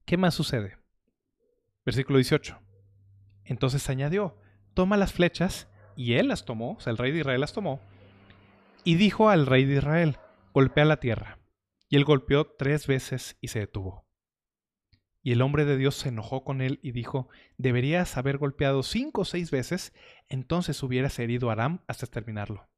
¿Qué 0.04 0.16
más 0.16 0.34
sucede? 0.34 0.78
Versículo 1.84 2.18
18. 2.18 2.58
Entonces 3.44 3.88
añadió, 3.88 4.36
toma 4.74 4.96
las 4.96 5.12
flechas, 5.12 5.68
y 5.96 6.14
él 6.14 6.28
las 6.28 6.44
tomó, 6.44 6.72
o 6.72 6.80
sea, 6.80 6.90
el 6.90 6.98
rey 6.98 7.12
de 7.12 7.20
Israel 7.20 7.40
las 7.40 7.52
tomó, 7.52 7.80
y 8.82 8.96
dijo 8.96 9.30
al 9.30 9.46
rey 9.46 9.64
de 9.64 9.76
Israel, 9.76 10.18
golpea 10.52 10.84
la 10.84 10.98
tierra. 10.98 11.38
Y 11.88 11.96
él 11.96 12.04
golpeó 12.04 12.46
tres 12.46 12.86
veces 12.86 13.36
y 13.40 13.48
se 13.48 13.60
detuvo. 13.60 14.06
Y 15.24 15.32
el 15.32 15.40
hombre 15.40 15.64
de 15.64 15.78
Dios 15.78 15.94
se 15.94 16.10
enojó 16.10 16.44
con 16.44 16.60
él 16.60 16.80
y 16.82 16.92
dijo, 16.92 17.30
deberías 17.56 18.18
haber 18.18 18.36
golpeado 18.36 18.82
cinco 18.82 19.22
o 19.22 19.24
seis 19.24 19.50
veces, 19.50 19.94
entonces 20.28 20.82
hubieras 20.82 21.18
herido 21.18 21.48
a 21.48 21.54
Aram 21.54 21.80
hasta 21.88 22.06
terminarlo. 22.06 22.68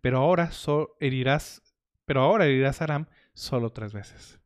Pero 0.00 0.18
ahora, 0.18 0.50
herirás, 0.98 1.62
pero 2.04 2.22
ahora 2.22 2.46
herirás 2.46 2.80
a 2.80 2.84
Aram 2.84 3.06
solo 3.34 3.70
tres 3.70 3.92
veces. 3.92 4.40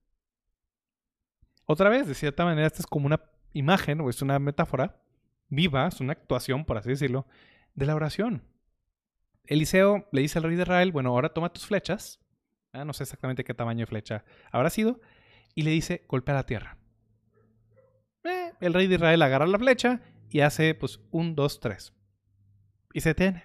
Otra 1.65 1.89
vez, 1.89 2.07
de 2.07 2.15
cierta 2.15 2.45
manera, 2.45 2.67
esta 2.67 2.81
es 2.81 2.87
como 2.87 3.07
una 3.07 3.23
imagen 3.55 4.03
o 4.03 4.11
es 4.11 4.21
una 4.21 4.39
metáfora 4.39 5.01
viva, 5.49 5.89
es 5.89 5.99
una 6.01 6.13
actuación, 6.13 6.67
por 6.67 6.77
así 6.77 6.91
decirlo, 6.91 7.27
de 7.75 7.87
la 7.87 7.95
oración. 7.95 8.45
Eliseo 9.47 10.07
le 10.13 10.21
dice 10.21 10.39
al 10.39 10.45
rey 10.45 10.57
de 10.57 10.63
Israel, 10.63 10.93
bueno, 10.93 11.09
ahora 11.09 11.33
toma 11.33 11.55
tus 11.55 11.65
flechas, 11.65 12.21
ah, 12.75 12.85
no 12.85 12.93
sé 12.93 13.05
exactamente 13.05 13.45
qué 13.45 13.55
tamaño 13.55 13.81
de 13.81 13.87
flecha 13.87 14.27
habrá 14.53 14.69
sido, 14.69 15.01
y 15.55 15.63
le 15.63 15.71
dice, 15.71 16.05
golpea 16.07 16.35
la 16.35 16.45
tierra. 16.45 16.80
Eh, 18.25 18.53
el 18.61 18.75
rey 18.75 18.87
de 18.87 18.97
Israel 18.97 19.23
agarra 19.23 19.47
la 19.47 19.59
flecha 19.59 20.01
y 20.29 20.41
hace 20.41 20.75
pues 20.75 21.01
un, 21.11 21.35
dos, 21.35 21.61
tres. 21.61 21.93
Y 22.93 23.01
se 23.01 23.11
detiene. 23.11 23.45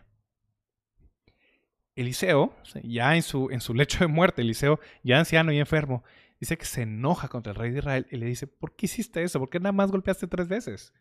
Eliseo, 1.96 2.54
ya 2.84 3.16
en 3.16 3.24
su, 3.24 3.50
en 3.52 3.62
su 3.62 3.74
lecho 3.74 4.00
de 4.00 4.08
muerte, 4.08 4.42
Eliseo, 4.42 4.80
ya 5.04 5.18
anciano 5.18 5.52
y 5.54 5.60
enfermo, 5.60 6.04
dice 6.40 6.58
que 6.58 6.66
se 6.66 6.82
enoja 6.82 7.30
contra 7.30 7.54
el 7.54 7.58
rey 7.58 7.72
de 7.72 7.80
Israel 7.80 8.08
y 8.12 8.18
le 8.18 8.26
dice, 8.26 8.48
¿por 8.48 8.76
qué 8.76 8.88
hiciste 8.88 9.24
eso? 9.24 9.40
¿Por 9.40 9.50
qué 9.50 9.60
nada 9.60 9.72
más 9.72 9.92
golpeaste 9.92 10.28
tres 10.28 10.48
veces? 10.50 10.94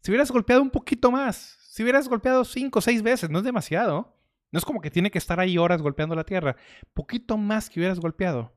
Si 0.00 0.10
hubieras 0.10 0.32
golpeado 0.32 0.62
un 0.62 0.70
poquito 0.70 1.10
más, 1.10 1.58
si 1.68 1.82
hubieras 1.82 2.08
golpeado 2.08 2.44
cinco 2.44 2.78
o 2.78 2.82
seis 2.82 3.02
veces, 3.02 3.30
no 3.30 3.38
es 3.38 3.44
demasiado. 3.44 4.18
No 4.50 4.58
es 4.58 4.64
como 4.64 4.80
que 4.80 4.90
tiene 4.90 5.10
que 5.10 5.18
estar 5.18 5.40
ahí 5.40 5.56
horas 5.56 5.80
golpeando 5.80 6.14
la 6.14 6.24
tierra. 6.24 6.56
Poquito 6.92 7.38
más 7.38 7.70
que 7.70 7.80
hubieras 7.80 8.00
golpeado. 8.00 8.54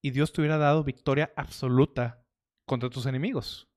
Y 0.00 0.10
Dios 0.10 0.32
te 0.32 0.40
hubiera 0.40 0.56
dado 0.56 0.84
victoria 0.84 1.32
absoluta 1.36 2.24
contra 2.64 2.88
tus 2.88 3.04
enemigos. 3.04 3.67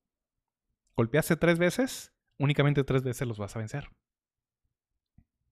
Golpeaste 0.96 1.36
tres 1.36 1.58
veces, 1.58 2.12
únicamente 2.38 2.84
tres 2.84 3.02
veces 3.02 3.26
los 3.26 3.38
vas 3.38 3.56
a 3.56 3.58
vencer. 3.58 3.90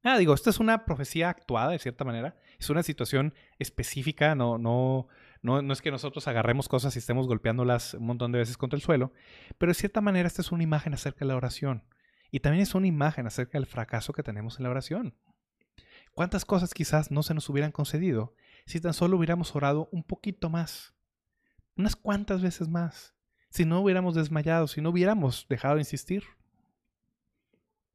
Ah, 0.03 0.17
digo, 0.17 0.33
esta 0.33 0.49
es 0.49 0.61
una 0.61 0.87
profecía 0.87 1.29
actuada 1.29 1.73
de 1.73 1.79
cierta 1.79 2.05
manera. 2.05 2.35
Es 2.59 2.71
una 2.71 2.83
situación 2.83 3.35
específica, 3.59 4.35
no, 4.35 4.57
no, 4.57 5.09
no, 5.43 5.61
no 5.61 5.73
es 5.73 5.83
que 5.83 5.91
nosotros 5.91 6.27
agarremos 6.27 6.69
cosas 6.69 6.97
y 6.97 6.99
estemos 6.99 7.27
golpeándolas 7.27 7.95
un 7.95 8.07
montón 8.07 8.33
de 8.33 8.39
veces 8.39 8.57
contra 8.57 8.77
el 8.77 8.83
suelo, 8.83 9.13
pero 9.59 9.71
de 9.71 9.75
cierta 9.75 10.01
manera 10.01 10.27
esta 10.27 10.41
es 10.41 10.53
una 10.53 10.63
imagen 10.63 10.95
acerca 10.95 11.21
de 11.21 11.27
la 11.27 11.37
oración. 11.37 11.85
Y 12.31 12.41
también 12.41 12.63
es 12.63 12.75
una 12.75 12.87
imagen 12.87 13.27
acerca 13.27 13.59
del 13.59 13.67
fracaso 13.67 14.13
que 14.13 14.23
tenemos 14.23 14.59
en 14.59 14.65
la 14.65 14.71
oración. 14.71 15.17
¿Cuántas 16.13 16.45
cosas 16.45 16.73
quizás 16.75 17.11
no 17.11 17.23
se 17.23 17.35
nos 17.35 17.49
hubieran 17.49 17.73
concedido 17.73 18.35
si 18.67 18.81
tan 18.81 18.95
solo 18.95 19.17
hubiéramos 19.17 19.55
orado 19.55 19.89
un 19.93 20.03
poquito 20.03 20.49
más? 20.49 20.95
Unas 21.77 21.97
cuantas 21.97 22.41
veces 22.41 22.69
más. 22.69 23.15
Si 23.51 23.65
no 23.65 23.81
hubiéramos 23.81 24.15
desmayado, 24.15 24.69
si 24.69 24.81
no 24.81 24.91
hubiéramos 24.91 25.47
dejado 25.49 25.75
de 25.75 25.81
insistir. 25.81 26.25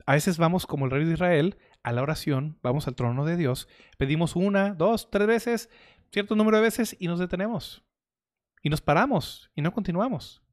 A 0.05 0.13
veces 0.13 0.37
vamos 0.37 0.67
como 0.67 0.85
el 0.85 0.91
rey 0.91 1.05
de 1.05 1.13
Israel 1.13 1.57
a 1.81 1.91
la 1.91 2.01
oración, 2.01 2.59
vamos 2.61 2.87
al 2.87 2.95
trono 2.95 3.25
de 3.25 3.37
Dios, 3.37 3.67
pedimos 3.97 4.35
una, 4.35 4.73
dos, 4.73 5.09
tres 5.09 5.27
veces, 5.27 5.69
cierto 6.11 6.35
número 6.35 6.57
de 6.57 6.63
veces 6.63 6.95
y 6.99 7.07
nos 7.07 7.19
detenemos. 7.19 7.83
Y 8.61 8.69
nos 8.69 8.81
paramos 8.81 9.49
y 9.55 9.61
no 9.61 9.71
continuamos. 9.71 10.43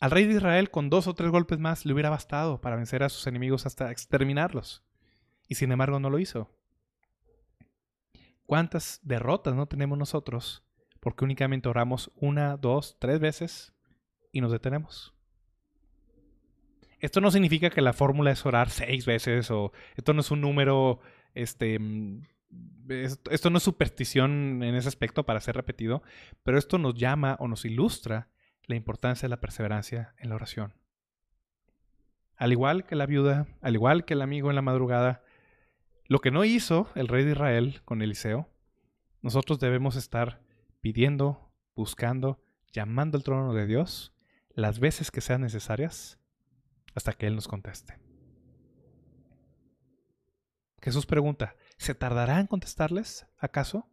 Al 0.00 0.10
rey 0.10 0.26
de 0.26 0.34
Israel 0.34 0.70
con 0.70 0.90
dos 0.90 1.06
o 1.06 1.14
tres 1.14 1.30
golpes 1.30 1.58
más 1.58 1.86
le 1.86 1.92
hubiera 1.92 2.10
bastado 2.10 2.60
para 2.60 2.76
vencer 2.76 3.02
a 3.02 3.08
sus 3.08 3.26
enemigos 3.26 3.64
hasta 3.66 3.90
exterminarlos. 3.90 4.82
Y 5.48 5.54
sin 5.54 5.72
embargo 5.72 6.00
no 6.00 6.10
lo 6.10 6.18
hizo. 6.18 6.50
¿Cuántas 8.46 9.00
derrotas 9.02 9.54
no 9.54 9.66
tenemos 9.66 9.96
nosotros 9.96 10.63
porque 11.04 11.24
únicamente 11.24 11.68
oramos 11.68 12.10
una, 12.16 12.56
dos, 12.56 12.96
tres 12.98 13.20
veces 13.20 13.74
y 14.32 14.40
nos 14.40 14.50
detenemos? 14.50 15.14
Esto 16.98 17.20
no 17.20 17.30
significa 17.30 17.68
que 17.68 17.82
la 17.82 17.92
fórmula 17.92 18.30
es 18.30 18.46
orar 18.46 18.70
seis 18.70 19.04
veces 19.04 19.50
o 19.50 19.72
esto 19.96 20.14
no 20.14 20.22
es 20.22 20.30
un 20.30 20.40
número, 20.40 21.00
este, 21.34 21.78
mm, 21.78 22.22
esto, 22.88 23.50
no 23.50 23.58
es 23.58 23.62
superstición 23.62 24.62
en 24.62 24.74
ese 24.74 24.88
aspecto 24.88 25.26
para 25.26 25.40
ser 25.40 25.56
repetido, 25.56 26.02
pero 26.42 26.56
esto 26.56 26.78
nos 26.78 26.94
llama 26.94 27.36
o 27.38 27.48
nos 27.48 27.66
ilustra 27.66 28.30
la 28.64 28.76
importancia 28.76 29.26
de 29.26 29.30
la 29.30 29.40
perseverancia 29.40 30.14
en 30.16 30.30
la 30.30 30.36
oración. 30.36 30.72
Al 32.36 32.50
igual 32.52 32.86
que 32.86 32.96
la 32.96 33.04
viuda, 33.04 33.46
al 33.60 33.74
igual 33.74 34.06
que 34.06 34.14
el 34.14 34.22
amigo 34.22 34.48
en 34.48 34.56
la 34.56 34.62
madrugada, 34.62 35.22
lo 36.06 36.20
que 36.20 36.30
no 36.30 36.44
hizo 36.44 36.88
el 36.94 37.08
rey 37.08 37.24
de 37.24 37.32
Israel 37.32 37.82
con 37.84 38.00
Eliseo, 38.00 38.48
nosotros 39.20 39.60
debemos 39.60 39.96
estar 39.96 40.43
pidiendo, 40.84 41.50
buscando, 41.74 42.44
llamando 42.70 43.16
al 43.16 43.24
trono 43.24 43.54
de 43.54 43.66
Dios 43.66 44.14
las 44.50 44.80
veces 44.80 45.10
que 45.10 45.22
sean 45.22 45.40
necesarias 45.40 46.20
hasta 46.94 47.14
que 47.14 47.26
Él 47.26 47.36
nos 47.36 47.48
conteste. 47.48 47.98
Jesús 50.82 51.06
pregunta, 51.06 51.56
¿se 51.78 51.94
tardará 51.94 52.38
en 52.38 52.48
contestarles 52.48 53.26
acaso? 53.38 53.88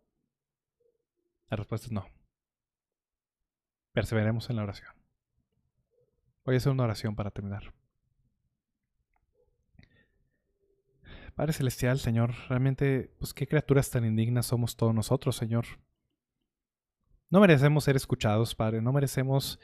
La 1.47 1.55
respuesta 1.55 1.87
es 1.87 1.93
no. 1.93 2.09
Perseveremos 3.93 4.49
en 4.49 4.57
la 4.57 4.63
oración. 4.63 4.93
Voy 6.43 6.55
a 6.55 6.57
hacer 6.57 6.73
una 6.73 6.83
oración 6.83 7.15
para 7.15 7.31
terminar. 7.31 7.73
Padre 11.35 11.53
Celestial, 11.53 11.99
Señor, 11.99 12.33
realmente, 12.49 13.15
pues 13.17 13.33
qué 13.33 13.47
criaturas 13.47 13.89
tan 13.89 14.03
indignas 14.03 14.47
somos 14.47 14.75
todos 14.75 14.93
nosotros, 14.93 15.37
Señor. 15.37 15.65
No 17.31 17.39
merecemos 17.39 17.85
ser 17.85 17.95
escuchados, 17.95 18.55
Padre, 18.55 18.81
no 18.81 18.91
merecemos 18.91 19.57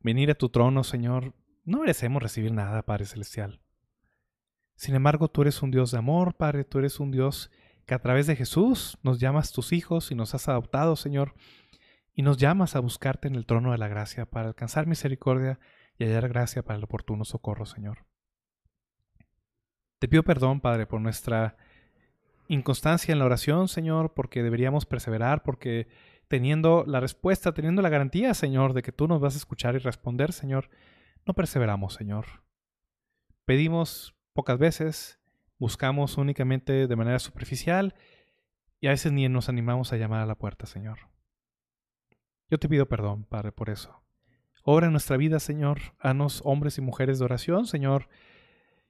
venir 0.00 0.32
a 0.32 0.34
tu 0.34 0.48
trono, 0.48 0.82
Señor, 0.82 1.34
no 1.64 1.78
merecemos 1.78 2.20
recibir 2.20 2.52
nada, 2.52 2.82
Padre 2.82 3.06
Celestial. 3.06 3.60
Sin 4.74 4.96
embargo, 4.96 5.28
tú 5.28 5.42
eres 5.42 5.62
un 5.62 5.70
Dios 5.70 5.92
de 5.92 5.98
amor, 5.98 6.34
Padre, 6.34 6.64
tú 6.64 6.80
eres 6.80 6.98
un 6.98 7.12
Dios 7.12 7.52
que 7.86 7.94
a 7.94 8.00
través 8.00 8.26
de 8.26 8.34
Jesús 8.34 8.98
nos 9.04 9.20
llamas 9.20 9.52
tus 9.52 9.72
hijos 9.72 10.10
y 10.10 10.16
nos 10.16 10.34
has 10.34 10.48
adoptado, 10.48 10.96
Señor, 10.96 11.34
y 12.12 12.22
nos 12.22 12.38
llamas 12.38 12.74
a 12.74 12.80
buscarte 12.80 13.28
en 13.28 13.36
el 13.36 13.46
trono 13.46 13.70
de 13.70 13.78
la 13.78 13.86
gracia 13.86 14.26
para 14.26 14.48
alcanzar 14.48 14.88
misericordia 14.88 15.60
y 15.98 16.04
hallar 16.04 16.28
gracia 16.28 16.64
para 16.64 16.78
el 16.78 16.84
oportuno 16.84 17.24
socorro, 17.24 17.66
Señor. 17.66 18.04
Te 20.00 20.08
pido 20.08 20.24
perdón, 20.24 20.60
Padre, 20.60 20.86
por 20.86 21.00
nuestra 21.00 21.56
inconstancia 22.48 23.12
en 23.12 23.20
la 23.20 23.26
oración, 23.26 23.68
Señor, 23.68 24.12
porque 24.12 24.42
deberíamos 24.42 24.86
perseverar, 24.86 25.44
porque 25.44 25.86
teniendo 26.32 26.84
la 26.86 26.98
respuesta, 26.98 27.52
teniendo 27.52 27.82
la 27.82 27.90
garantía, 27.90 28.32
Señor, 28.32 28.72
de 28.72 28.80
que 28.80 28.90
tú 28.90 29.06
nos 29.06 29.20
vas 29.20 29.34
a 29.34 29.36
escuchar 29.36 29.74
y 29.74 29.78
responder, 29.80 30.32
Señor, 30.32 30.70
no 31.26 31.34
perseveramos, 31.34 31.92
Señor. 31.92 32.24
Pedimos 33.44 34.16
pocas 34.32 34.56
veces, 34.56 35.20
buscamos 35.58 36.16
únicamente 36.16 36.86
de 36.86 36.96
manera 36.96 37.18
superficial 37.18 37.94
y 38.80 38.86
a 38.86 38.92
veces 38.92 39.12
ni 39.12 39.28
nos 39.28 39.50
animamos 39.50 39.92
a 39.92 39.98
llamar 39.98 40.22
a 40.22 40.26
la 40.26 40.38
puerta, 40.38 40.64
Señor. 40.64 41.00
Yo 42.48 42.56
te 42.56 42.66
pido 42.66 42.88
perdón, 42.88 43.24
Padre, 43.24 43.52
por 43.52 43.68
eso. 43.68 44.02
Obra 44.64 44.86
en 44.86 44.92
nuestra 44.92 45.18
vida, 45.18 45.38
Señor, 45.38 45.80
hanos 45.98 46.40
hombres 46.46 46.78
y 46.78 46.80
mujeres 46.80 47.18
de 47.18 47.26
oración, 47.26 47.66
Señor, 47.66 48.08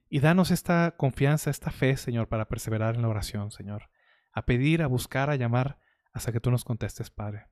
y 0.07 0.21
danos 0.21 0.49
esta 0.49 0.95
confianza, 0.95 1.49
esta 1.49 1.71
fe, 1.71 1.97
Señor, 1.97 2.29
para 2.29 2.47
perseverar 2.47 2.95
en 2.95 3.01
la 3.01 3.09
oración, 3.09 3.51
Señor, 3.51 3.89
a 4.31 4.45
pedir, 4.45 4.81
a 4.81 4.87
buscar, 4.87 5.29
a 5.29 5.35
llamar, 5.35 5.82
hasta 6.13 6.31
que 6.31 6.39
tú 6.39 6.51
nos 6.51 6.63
contestes, 6.63 7.09
Padre. 7.09 7.47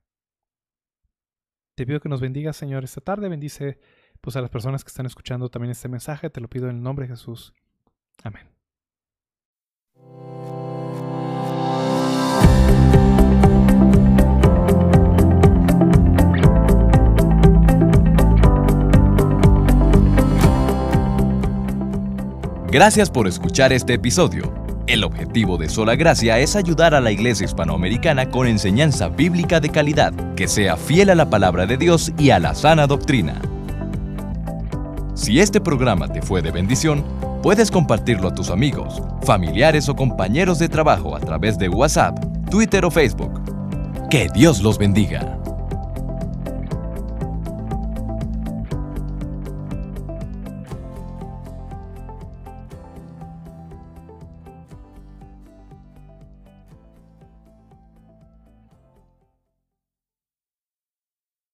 Te 1.74 1.86
pido 1.86 2.00
que 2.00 2.08
nos 2.08 2.20
bendiga, 2.20 2.52
Señor, 2.52 2.84
esta 2.84 3.00
tarde, 3.00 3.28
bendice 3.28 3.78
pues 4.20 4.36
a 4.36 4.40
las 4.40 4.50
personas 4.50 4.84
que 4.84 4.88
están 4.88 5.06
escuchando 5.06 5.48
también 5.48 5.72
este 5.72 5.88
mensaje, 5.88 6.30
te 6.30 6.40
lo 6.40 6.48
pido 6.48 6.68
en 6.68 6.76
el 6.76 6.82
nombre 6.82 7.06
de 7.06 7.14
Jesús. 7.14 7.52
Amén. 8.22 8.48
Gracias 22.70 23.10
por 23.10 23.26
escuchar 23.28 23.70
este 23.72 23.94
episodio. 23.94 24.61
El 24.92 25.04
objetivo 25.04 25.56
de 25.56 25.70
Sola 25.70 25.96
Gracia 25.96 26.38
es 26.38 26.54
ayudar 26.54 26.94
a 26.94 27.00
la 27.00 27.10
iglesia 27.10 27.46
hispanoamericana 27.46 28.28
con 28.28 28.46
enseñanza 28.46 29.08
bíblica 29.08 29.58
de 29.58 29.70
calidad, 29.70 30.12
que 30.34 30.46
sea 30.46 30.76
fiel 30.76 31.08
a 31.08 31.14
la 31.14 31.30
palabra 31.30 31.64
de 31.64 31.78
Dios 31.78 32.12
y 32.18 32.28
a 32.28 32.38
la 32.38 32.54
sana 32.54 32.86
doctrina. 32.86 33.40
Si 35.14 35.40
este 35.40 35.62
programa 35.62 36.08
te 36.08 36.20
fue 36.20 36.42
de 36.42 36.50
bendición, 36.50 37.06
puedes 37.42 37.70
compartirlo 37.70 38.28
a 38.28 38.34
tus 38.34 38.50
amigos, 38.50 39.00
familiares 39.22 39.88
o 39.88 39.96
compañeros 39.96 40.58
de 40.58 40.68
trabajo 40.68 41.16
a 41.16 41.20
través 41.20 41.56
de 41.56 41.70
WhatsApp, 41.70 42.22
Twitter 42.50 42.84
o 42.84 42.90
Facebook. 42.90 43.32
Que 44.10 44.28
Dios 44.34 44.60
los 44.60 44.76
bendiga. 44.76 45.41